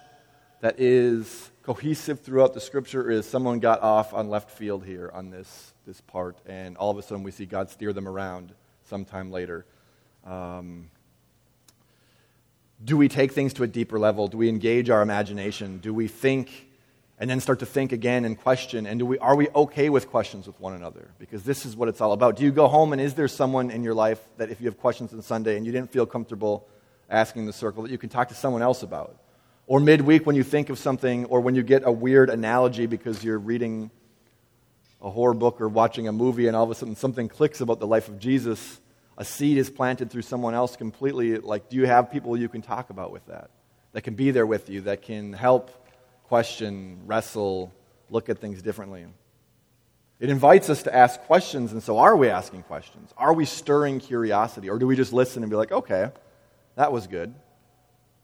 that 0.61 0.79
is 0.79 1.49
cohesive 1.67 2.21
throughout 2.21 2.53
the 2.53 2.61
scripture 2.61 3.11
is 3.11 3.27
someone 3.27 3.59
got 3.59 3.81
off 3.81 4.13
on 4.13 4.29
left 4.29 4.49
field 4.49 4.85
here 4.85 5.11
on 5.13 5.29
this, 5.29 5.73
this 5.85 5.99
part, 5.99 6.37
and 6.45 6.77
all 6.77 6.89
of 6.89 6.97
a 6.97 7.01
sudden 7.01 7.23
we 7.23 7.31
see 7.31 7.45
God 7.45 7.69
steer 7.69 7.91
them 7.91 8.07
around 8.07 8.53
sometime 8.85 9.31
later. 9.31 9.65
Um, 10.23 10.89
do 12.85 12.95
we 12.95 13.09
take 13.09 13.33
things 13.33 13.51
to 13.55 13.63
a 13.63 13.67
deeper 13.67 13.99
level? 13.99 14.29
Do 14.29 14.37
we 14.37 14.47
engage 14.47 14.89
our 14.89 15.01
imagination? 15.01 15.79
Do 15.79 15.93
we 15.93 16.07
think 16.07 16.69
and 17.19 17.29
then 17.29 17.41
start 17.41 17.59
to 17.59 17.65
think 17.65 17.91
again 17.91 18.23
and 18.23 18.39
question? 18.39 18.87
And 18.87 18.97
do 18.97 19.05
we, 19.05 19.19
are 19.19 19.35
we 19.35 19.49
okay 19.49 19.89
with 19.89 20.09
questions 20.09 20.47
with 20.47 20.57
one 20.61 20.73
another? 20.73 21.09
Because 21.19 21.43
this 21.43 21.65
is 21.65 21.75
what 21.75 21.89
it's 21.89 21.99
all 21.99 22.13
about. 22.13 22.37
Do 22.37 22.45
you 22.45 22.51
go 22.51 22.69
home 22.69 22.93
and 22.93 23.01
is 23.01 23.13
there 23.13 23.27
someone 23.27 23.71
in 23.71 23.83
your 23.83 23.93
life 23.93 24.21
that 24.37 24.49
if 24.49 24.61
you 24.61 24.67
have 24.67 24.79
questions 24.79 25.11
on 25.11 25.21
Sunday 25.21 25.57
and 25.57 25.65
you 25.65 25.73
didn't 25.73 25.91
feel 25.91 26.05
comfortable 26.05 26.65
asking 27.09 27.45
the 27.45 27.51
circle 27.51 27.83
that 27.83 27.91
you 27.91 27.97
can 27.97 28.07
talk 28.07 28.29
to 28.29 28.35
someone 28.35 28.61
else 28.61 28.83
about? 28.83 29.17
Or 29.67 29.81
midweek 29.81 30.25
when 30.25 30.37
you 30.37 30.43
think 30.43 30.69
of 30.69 30.79
something, 30.79 31.25
or 31.25 31.41
when 31.41 31.53
you 31.53 31.61
get 31.61 31.83
a 31.85 31.91
weird 31.91 32.29
analogy 32.29 32.85
because 32.85 33.23
you're 33.23 33.37
reading 33.37 33.91
a 35.01 35.09
horror 35.09 35.33
book 35.33 35.61
or 35.61 35.67
watching 35.67 36.07
a 36.07 36.11
movie 36.11 36.47
and 36.47 36.55
all 36.55 36.63
of 36.63 36.71
a 36.71 36.75
sudden 36.75 36.95
something 36.95 37.27
clicks 37.27 37.61
about 37.61 37.79
the 37.79 37.85
life 37.85 38.07
of 38.07 38.17
Jesus, 38.17 38.79
a 39.17 39.25
seed 39.25 39.57
is 39.57 39.69
planted 39.69 40.09
through 40.09 40.21
someone 40.21 40.53
else 40.53 40.75
completely. 40.75 41.37
Like, 41.37 41.69
do 41.69 41.75
you 41.75 41.85
have 41.85 42.11
people 42.11 42.37
you 42.37 42.47
can 42.49 42.61
talk 42.61 42.89
about 42.89 43.11
with 43.11 43.25
that? 43.27 43.49
That 43.91 44.01
can 44.01 44.15
be 44.15 44.31
there 44.31 44.45
with 44.45 44.69
you, 44.69 44.81
that 44.81 45.01
can 45.01 45.33
help 45.33 45.71
question, 46.23 47.01
wrestle, 47.05 47.73
look 48.09 48.29
at 48.29 48.39
things 48.39 48.61
differently. 48.61 49.05
It 50.19 50.29
invites 50.29 50.69
us 50.69 50.83
to 50.83 50.95
ask 50.95 51.19
questions, 51.21 51.73
and 51.73 51.83
so 51.83 51.97
are 51.97 52.15
we 52.15 52.29
asking 52.29 52.63
questions? 52.63 53.13
Are 53.17 53.33
we 53.33 53.45
stirring 53.45 53.99
curiosity? 53.99 54.69
Or 54.69 54.79
do 54.79 54.87
we 54.87 54.95
just 54.95 55.13
listen 55.13 55.43
and 55.43 55.49
be 55.49 55.55
like, 55.55 55.71
okay, 55.71 56.09
that 56.75 56.91
was 56.91 57.05
good? 57.05 57.35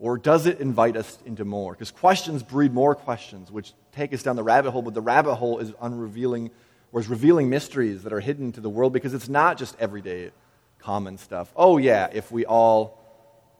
Or 0.04 0.18
does 0.18 0.48
it 0.48 0.60
invite 0.60 0.98
us 0.98 1.18
into 1.26 1.46
more? 1.46 1.72
Because 1.72 1.90
questions 1.90 2.44
breed 2.44 2.74
more 2.74 2.94
questions, 2.94 3.50
which 3.50 3.72
take 3.94 4.14
us 4.14 4.22
down 4.22 4.36
the 4.36 4.44
rabbit 4.44 4.72
hole, 4.72 4.82
but 4.82 4.94
the 4.94 5.00
rabbit 5.02 5.36
hole 5.36 5.60
is 5.60 5.72
unrevealing, 5.82 6.52
or 6.92 7.00
is 7.00 7.08
revealing 7.08 7.50
mysteries 7.50 8.04
that 8.04 8.12
are 8.12 8.20
hidden 8.20 8.52
to 8.52 8.60
the 8.60 8.70
world 8.70 8.92
because 8.92 9.14
it's 9.14 9.30
not 9.30 9.58
just 9.58 9.78
everyday 9.80 10.32
common 10.78 11.18
stuff. 11.18 11.54
Oh, 11.56 11.78
yeah, 11.78 12.10
if 12.12 12.34
we 12.34 12.46
all 12.46 13.00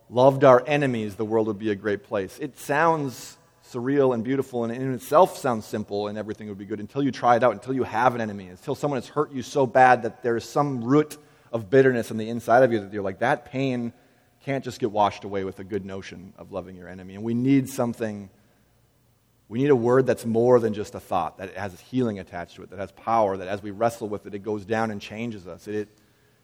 loved 0.10 0.44
our 0.44 0.62
enemies, 0.68 1.16
the 1.16 1.24
world 1.24 1.48
would 1.48 1.60
be 1.60 1.72
a 1.72 1.76
great 1.76 2.04
place. 2.04 2.38
It 2.40 2.60
sounds 2.60 3.38
surreal 3.72 4.14
and 4.14 4.22
beautiful, 4.22 4.66
and 4.66 4.74
in 4.74 4.94
itself 4.94 5.38
sounds 5.38 5.66
simple 5.66 6.10
and 6.10 6.18
everything 6.18 6.50
would 6.50 6.58
be 6.58 6.66
good 6.66 6.82
until 6.82 7.04
you 7.04 7.12
try 7.12 7.38
it 7.38 7.44
out, 7.46 7.54
until 7.54 7.74
you 7.74 7.84
have 7.84 8.16
an 8.16 8.20
enemy, 8.20 8.50
until 8.50 8.76
someone 8.76 8.98
has 8.98 9.08
hurt 9.08 9.32
you 9.32 9.44
so 9.44 9.66
bad 9.66 10.04
that 10.04 10.22
there 10.24 10.36
is 10.36 10.44
some 10.44 10.84
root 10.84 11.18
of 11.54 11.70
bitterness 11.70 12.12
on 12.12 12.18
the 12.18 12.28
inside 12.28 12.64
of 12.64 12.74
you 12.74 12.82
that 12.82 12.92
you're 12.92 13.02
like, 13.02 13.20
that 13.20 13.46
pain 13.46 13.94
can't 14.44 14.64
just 14.64 14.80
get 14.80 14.92
washed 14.92 15.24
away 15.24 15.44
with 15.44 15.60
a 15.60 15.64
good 15.64 15.86
notion 15.86 16.34
of 16.38 16.52
loving 16.52 16.76
your 16.76 16.90
enemy. 16.90 17.16
And 17.16 17.24
we 17.24 17.34
need 17.34 17.70
something, 17.70 18.30
we 19.48 19.60
need 19.60 19.70
a 19.70 19.76
word 19.76 20.06
that's 20.06 20.26
more 20.26 20.60
than 20.60 20.74
just 20.74 20.96
a 20.96 21.00
thought, 21.00 21.38
that 21.38 21.56
has 21.56 21.80
healing 21.80 22.20
attached 22.20 22.56
to 22.56 22.64
it, 22.64 22.70
that 22.72 22.80
has 22.80 22.92
power, 22.92 23.38
that 23.38 23.48
as 23.48 23.64
we 23.64 23.72
wrestle 23.72 24.10
with 24.10 24.26
it, 24.26 24.34
it 24.34 24.40
goes 24.40 24.66
down 24.66 24.92
and 24.92 25.02
changes 25.02 25.48
us. 25.48 25.68
It, 25.68 25.88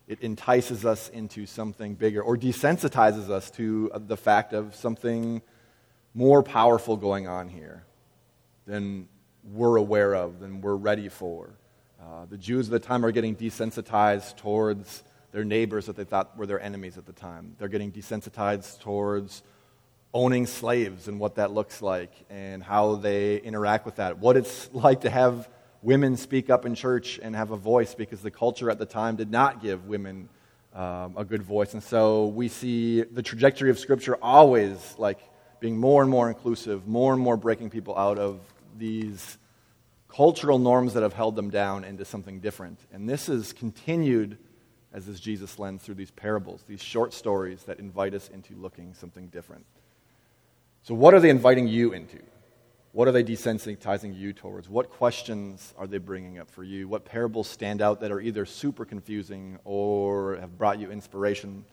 it 0.07 0.21
entices 0.21 0.85
us 0.85 1.09
into 1.09 1.45
something 1.45 1.93
bigger 1.93 2.21
or 2.21 2.37
desensitizes 2.37 3.29
us 3.29 3.51
to 3.51 3.91
the 3.95 4.17
fact 4.17 4.53
of 4.53 4.75
something 4.75 5.41
more 6.13 6.41
powerful 6.41 6.97
going 6.97 7.27
on 7.27 7.49
here 7.49 7.83
than 8.65 9.07
we're 9.43 9.75
aware 9.75 10.15
of, 10.15 10.39
than 10.39 10.61
we're 10.61 10.75
ready 10.75 11.09
for. 11.09 11.49
Uh, 12.01 12.25
the 12.29 12.37
Jews 12.37 12.67
at 12.67 12.71
the 12.71 12.79
time 12.79 13.05
are 13.05 13.11
getting 13.11 13.35
desensitized 13.35 14.37
towards 14.37 15.03
their 15.31 15.43
neighbors 15.43 15.85
that 15.85 15.95
they 15.95 16.03
thought 16.03 16.37
were 16.37 16.45
their 16.45 16.59
enemies 16.59 16.97
at 16.97 17.05
the 17.05 17.13
time. 17.13 17.55
They're 17.57 17.67
getting 17.67 17.91
desensitized 17.91 18.79
towards 18.79 19.43
owning 20.13 20.47
slaves 20.47 21.07
and 21.07 21.19
what 21.19 21.35
that 21.35 21.51
looks 21.51 21.81
like 21.81 22.11
and 22.29 22.63
how 22.63 22.95
they 22.95 23.37
interact 23.37 23.85
with 23.85 23.97
that. 23.97 24.17
What 24.17 24.37
it's 24.37 24.69
like 24.73 25.01
to 25.01 25.09
have 25.09 25.49
women 25.81 26.17
speak 26.17 26.49
up 26.49 26.65
in 26.65 26.75
church 26.75 27.19
and 27.21 27.35
have 27.35 27.51
a 27.51 27.57
voice 27.57 27.95
because 27.95 28.21
the 28.21 28.31
culture 28.31 28.69
at 28.69 28.79
the 28.79 28.85
time 28.85 29.15
did 29.15 29.31
not 29.31 29.61
give 29.61 29.85
women 29.85 30.29
um, 30.73 31.15
a 31.17 31.23
good 31.23 31.41
voice. 31.41 31.73
And 31.73 31.83
so 31.83 32.27
we 32.27 32.47
see 32.47 33.03
the 33.03 33.21
trajectory 33.21 33.69
of 33.69 33.79
Scripture 33.79 34.17
always 34.21 34.95
like 34.97 35.19
being 35.59 35.77
more 35.77 36.01
and 36.01 36.11
more 36.11 36.27
inclusive, 36.27 36.87
more 36.87 37.13
and 37.13 37.21
more 37.21 37.37
breaking 37.37 37.69
people 37.69 37.97
out 37.97 38.17
of 38.17 38.39
these 38.77 39.37
cultural 40.07 40.57
norms 40.57 40.93
that 40.93 41.03
have 41.03 41.13
held 41.13 41.35
them 41.35 41.49
down 41.49 41.83
into 41.83 42.03
something 42.03 42.39
different. 42.39 42.79
And 42.91 43.07
this 43.07 43.29
is 43.29 43.53
continued 43.53 44.37
as 44.93 45.05
this 45.05 45.19
Jesus' 45.19 45.59
lens 45.59 45.83
through 45.83 45.95
these 45.95 46.11
parables, 46.11 46.63
these 46.67 46.81
short 46.81 47.13
stories 47.13 47.63
that 47.63 47.79
invite 47.79 48.13
us 48.13 48.29
into 48.29 48.55
looking 48.55 48.93
something 48.93 49.27
different. 49.27 49.65
So, 50.83 50.95
what 50.95 51.13
are 51.13 51.19
they 51.19 51.29
inviting 51.29 51.67
you 51.67 51.93
into? 51.93 52.19
What 52.91 53.07
are 53.07 53.11
they 53.11 53.23
desensitizing 53.23 54.17
you 54.17 54.33
towards? 54.33 54.67
What 54.67 54.89
questions 54.89 55.75
are 55.77 55.85
they 55.85 55.99
bringing 55.99 56.39
up 56.39 56.49
for 56.49 56.63
you? 56.63 56.87
What 56.87 57.05
parables 57.05 57.47
stand 57.47 57.81
out 57.81 57.99
that 57.99 58.11
are 58.11 58.19
either 58.19 58.45
super 58.45 58.83
confusing 58.83 59.59
or 59.63 60.37
have 60.37 60.57
brought 60.57 60.79
you 60.79 60.91
inspiration? 60.91 61.65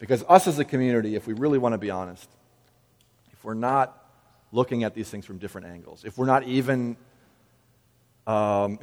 Because, 0.00 0.24
us 0.28 0.48
as 0.48 0.58
a 0.58 0.64
community, 0.64 1.14
if 1.14 1.26
we 1.26 1.34
really 1.34 1.58
want 1.58 1.74
to 1.74 1.78
be 1.78 1.90
honest, 1.90 2.28
if 3.32 3.44
we're 3.44 3.54
not 3.54 4.00
looking 4.50 4.82
at 4.82 4.94
these 4.94 5.08
things 5.08 5.24
from 5.24 5.38
different 5.38 5.68
angles, 5.68 6.04
if 6.04 6.18
we're 6.18 6.26
not 6.26 6.42
even 6.44 6.96
um, 8.26 8.78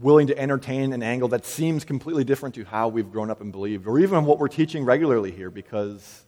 willing 0.00 0.26
to 0.26 0.38
entertain 0.38 0.92
an 0.92 1.02
angle 1.02 1.28
that 1.28 1.46
seems 1.46 1.84
completely 1.84 2.24
different 2.24 2.54
to 2.54 2.64
how 2.64 2.88
we've 2.88 3.10
grown 3.10 3.30
up 3.30 3.40
and 3.40 3.50
believed, 3.50 3.86
or 3.86 3.98
even 3.98 4.24
what 4.24 4.38
we're 4.38 4.48
teaching 4.48 4.84
regularly 4.84 5.30
here 5.30 5.50
because 5.50 6.24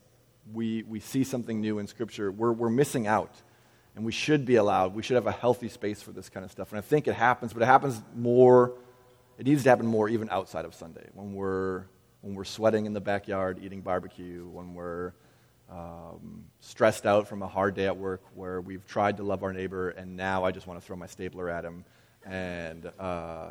we, 0.52 0.82
we 0.84 1.00
see 1.00 1.22
something 1.22 1.60
new 1.60 1.78
in 1.78 1.86
Scripture, 1.86 2.32
we're, 2.32 2.52
we're 2.52 2.70
missing 2.70 3.06
out. 3.06 3.32
And 3.94 4.04
we 4.04 4.12
should 4.12 4.44
be 4.44 4.56
allowed, 4.56 4.94
we 4.94 5.02
should 5.02 5.16
have 5.16 5.26
a 5.26 5.32
healthy 5.32 5.68
space 5.68 6.00
for 6.00 6.12
this 6.12 6.28
kind 6.28 6.44
of 6.44 6.52
stuff. 6.52 6.70
And 6.70 6.78
I 6.78 6.82
think 6.82 7.08
it 7.08 7.14
happens, 7.14 7.52
but 7.52 7.62
it 7.62 7.66
happens 7.66 8.00
more, 8.14 8.74
it 9.38 9.44
needs 9.44 9.64
to 9.64 9.68
happen 9.68 9.86
more 9.86 10.08
even 10.08 10.30
outside 10.30 10.64
of 10.64 10.74
Sunday, 10.74 11.08
when 11.14 11.34
we're, 11.34 11.84
when 12.20 12.34
we're 12.34 12.44
sweating 12.44 12.86
in 12.86 12.92
the 12.92 13.00
backyard 13.00 13.58
eating 13.62 13.80
barbecue, 13.80 14.46
when 14.48 14.72
we're 14.72 15.12
um, 15.70 16.44
stressed 16.60 17.04
out 17.04 17.28
from 17.28 17.42
a 17.42 17.48
hard 17.48 17.74
day 17.74 17.86
at 17.86 17.96
work 17.96 18.22
where 18.34 18.60
we've 18.60 18.86
tried 18.86 19.18
to 19.18 19.22
love 19.22 19.42
our 19.42 19.52
neighbor 19.52 19.90
and 19.90 20.16
now 20.16 20.44
I 20.44 20.52
just 20.52 20.66
want 20.66 20.80
to 20.80 20.86
throw 20.86 20.96
my 20.96 21.06
stapler 21.06 21.50
at 21.50 21.64
him 21.64 21.84
and 22.24 22.90
uh, 22.98 23.50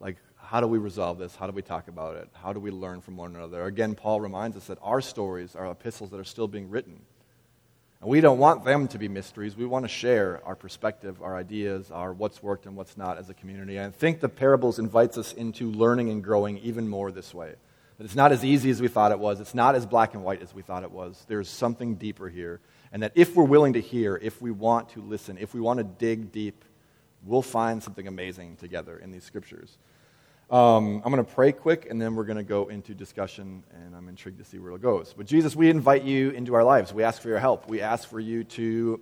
like 0.00 0.16
how 0.36 0.60
do 0.60 0.66
we 0.66 0.78
resolve 0.78 1.18
this? 1.18 1.34
How 1.36 1.46
do 1.46 1.52
we 1.52 1.62
talk 1.62 1.88
about 1.88 2.16
it? 2.16 2.28
How 2.34 2.52
do 2.52 2.60
we 2.60 2.70
learn 2.70 3.00
from 3.00 3.16
one 3.16 3.34
another? 3.34 3.64
Again 3.64 3.94
paul 3.94 4.20
reminds 4.20 4.56
us 4.56 4.66
that 4.66 4.78
our 4.82 5.00
stories 5.00 5.56
are 5.56 5.70
epistles 5.70 6.10
that 6.10 6.20
are 6.20 6.24
still 6.24 6.48
being 6.48 6.68
written. 6.68 7.00
And 8.00 8.10
we 8.10 8.20
don't 8.20 8.38
want 8.38 8.64
them 8.64 8.88
to 8.88 8.98
be 8.98 9.06
mysteries. 9.06 9.56
We 9.56 9.64
want 9.64 9.84
to 9.84 9.88
share 9.88 10.40
our 10.44 10.56
perspective 10.56 11.22
our 11.22 11.36
ideas 11.36 11.90
our 11.90 12.12
what's 12.12 12.42
worked 12.42 12.66
and 12.66 12.76
what's 12.76 12.96
not 12.96 13.16
as 13.16 13.30
a 13.30 13.34
community. 13.34 13.76
And 13.76 13.86
i 13.86 13.96
think 13.96 14.20
the 14.20 14.28
parables 14.28 14.78
invites 14.78 15.16
us 15.16 15.32
into 15.32 15.70
learning 15.70 16.10
and 16.10 16.22
growing 16.22 16.58
even 16.58 16.88
more 16.88 17.12
this 17.12 17.32
way. 17.32 17.54
That 17.98 18.04
it's 18.04 18.16
not 18.16 18.32
as 18.32 18.44
easy 18.44 18.70
as 18.70 18.82
we 18.82 18.88
thought 18.88 19.12
it 19.12 19.18
was. 19.18 19.38
It's 19.40 19.54
not 19.54 19.74
as 19.76 19.86
black 19.86 20.14
and 20.14 20.24
white 20.24 20.42
as 20.42 20.52
we 20.52 20.62
thought 20.62 20.82
it 20.82 20.90
was. 20.90 21.24
There's 21.28 21.48
something 21.48 21.94
deeper 21.94 22.28
here. 22.28 22.60
And 22.90 23.02
that 23.02 23.12
if 23.14 23.36
we're 23.36 23.44
willing 23.44 23.74
to 23.74 23.80
hear 23.80 24.18
if 24.20 24.42
we 24.42 24.50
want 24.50 24.90
to 24.90 25.00
listen 25.00 25.38
if 25.38 25.54
we 25.54 25.60
want 25.60 25.78
to 25.78 25.84
dig 25.84 26.32
deep 26.32 26.64
we'll 27.24 27.42
find 27.42 27.82
something 27.82 28.06
amazing 28.06 28.56
together 28.56 28.98
in 28.98 29.10
these 29.10 29.24
scriptures. 29.24 29.78
Um, 30.50 31.00
I'm 31.04 31.10
going 31.10 31.24
to 31.24 31.32
pray 31.32 31.52
quick, 31.52 31.86
and 31.88 32.00
then 32.00 32.14
we're 32.14 32.24
going 32.24 32.36
to 32.36 32.42
go 32.42 32.68
into 32.68 32.94
discussion, 32.94 33.62
and 33.72 33.96
I'm 33.96 34.08
intrigued 34.08 34.38
to 34.38 34.44
see 34.44 34.58
where 34.58 34.72
it 34.72 34.82
goes. 34.82 35.14
But 35.16 35.24
Jesus, 35.26 35.56
we 35.56 35.70
invite 35.70 36.02
you 36.02 36.30
into 36.30 36.54
our 36.54 36.64
lives. 36.64 36.92
We 36.92 37.04
ask 37.04 37.22
for 37.22 37.28
your 37.28 37.38
help. 37.38 37.68
We 37.68 37.80
ask 37.80 38.06
for 38.06 38.20
you 38.20 38.44
to 38.44 39.00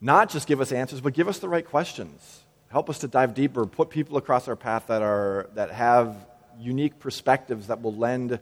not 0.00 0.28
just 0.28 0.48
give 0.48 0.60
us 0.60 0.72
answers, 0.72 1.00
but 1.00 1.14
give 1.14 1.28
us 1.28 1.38
the 1.38 1.48
right 1.48 1.64
questions. 1.64 2.40
Help 2.68 2.90
us 2.90 2.98
to 2.98 3.08
dive 3.08 3.32
deeper, 3.34 3.64
put 3.64 3.90
people 3.90 4.16
across 4.16 4.48
our 4.48 4.56
path 4.56 4.88
that, 4.88 5.02
are, 5.02 5.48
that 5.54 5.70
have 5.70 6.16
unique 6.58 6.98
perspectives 6.98 7.68
that 7.68 7.80
will 7.80 7.94
lend 7.94 8.40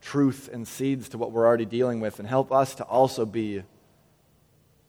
truth 0.00 0.48
and 0.52 0.68
seeds 0.68 1.08
to 1.08 1.18
what 1.18 1.32
we're 1.32 1.46
already 1.46 1.64
dealing 1.64 1.98
with, 1.98 2.20
and 2.20 2.28
help 2.28 2.52
us 2.52 2.76
to 2.76 2.84
also 2.84 3.26
be 3.26 3.64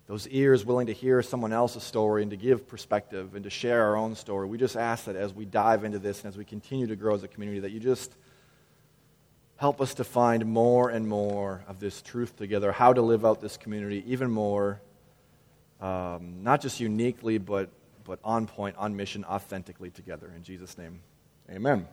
those 0.07 0.27
ears 0.29 0.65
willing 0.65 0.87
to 0.87 0.93
hear 0.93 1.21
someone 1.21 1.51
else's 1.51 1.83
story 1.83 2.21
and 2.21 2.31
to 2.31 2.37
give 2.37 2.67
perspective 2.67 3.35
and 3.35 3.43
to 3.43 3.49
share 3.49 3.83
our 3.83 3.97
own 3.97 4.15
story. 4.15 4.47
We 4.47 4.57
just 4.57 4.77
ask 4.77 5.05
that 5.05 5.17
as 5.17 5.33
we 5.33 5.45
dive 5.45 5.83
into 5.83 5.99
this 5.99 6.23
and 6.23 6.29
as 6.29 6.37
we 6.37 6.45
continue 6.45 6.87
to 6.87 6.95
grow 6.95 7.13
as 7.13 7.23
a 7.23 7.27
community, 7.27 7.59
that 7.59 7.71
you 7.71 7.81
just 7.81 8.13
help 9.57 9.81
us 9.81 9.95
to 9.95 10.05
find 10.05 10.45
more 10.45 10.89
and 10.89 11.07
more 11.07 11.63
of 11.67 11.79
this 11.81 12.01
truth 12.01 12.37
together, 12.37 12.71
how 12.71 12.93
to 12.93 13.01
live 13.01 13.25
out 13.25 13.41
this 13.41 13.57
community 13.57 14.03
even 14.07 14.31
more, 14.31 14.79
um, 15.81 16.41
not 16.41 16.61
just 16.61 16.79
uniquely, 16.79 17.37
but, 17.37 17.69
but 18.05 18.19
on 18.23 18.47
point, 18.47 18.77
on 18.77 18.95
mission, 18.95 19.25
authentically 19.25 19.89
together. 19.89 20.31
In 20.35 20.43
Jesus' 20.43 20.77
name, 20.77 21.01
amen. 21.51 21.85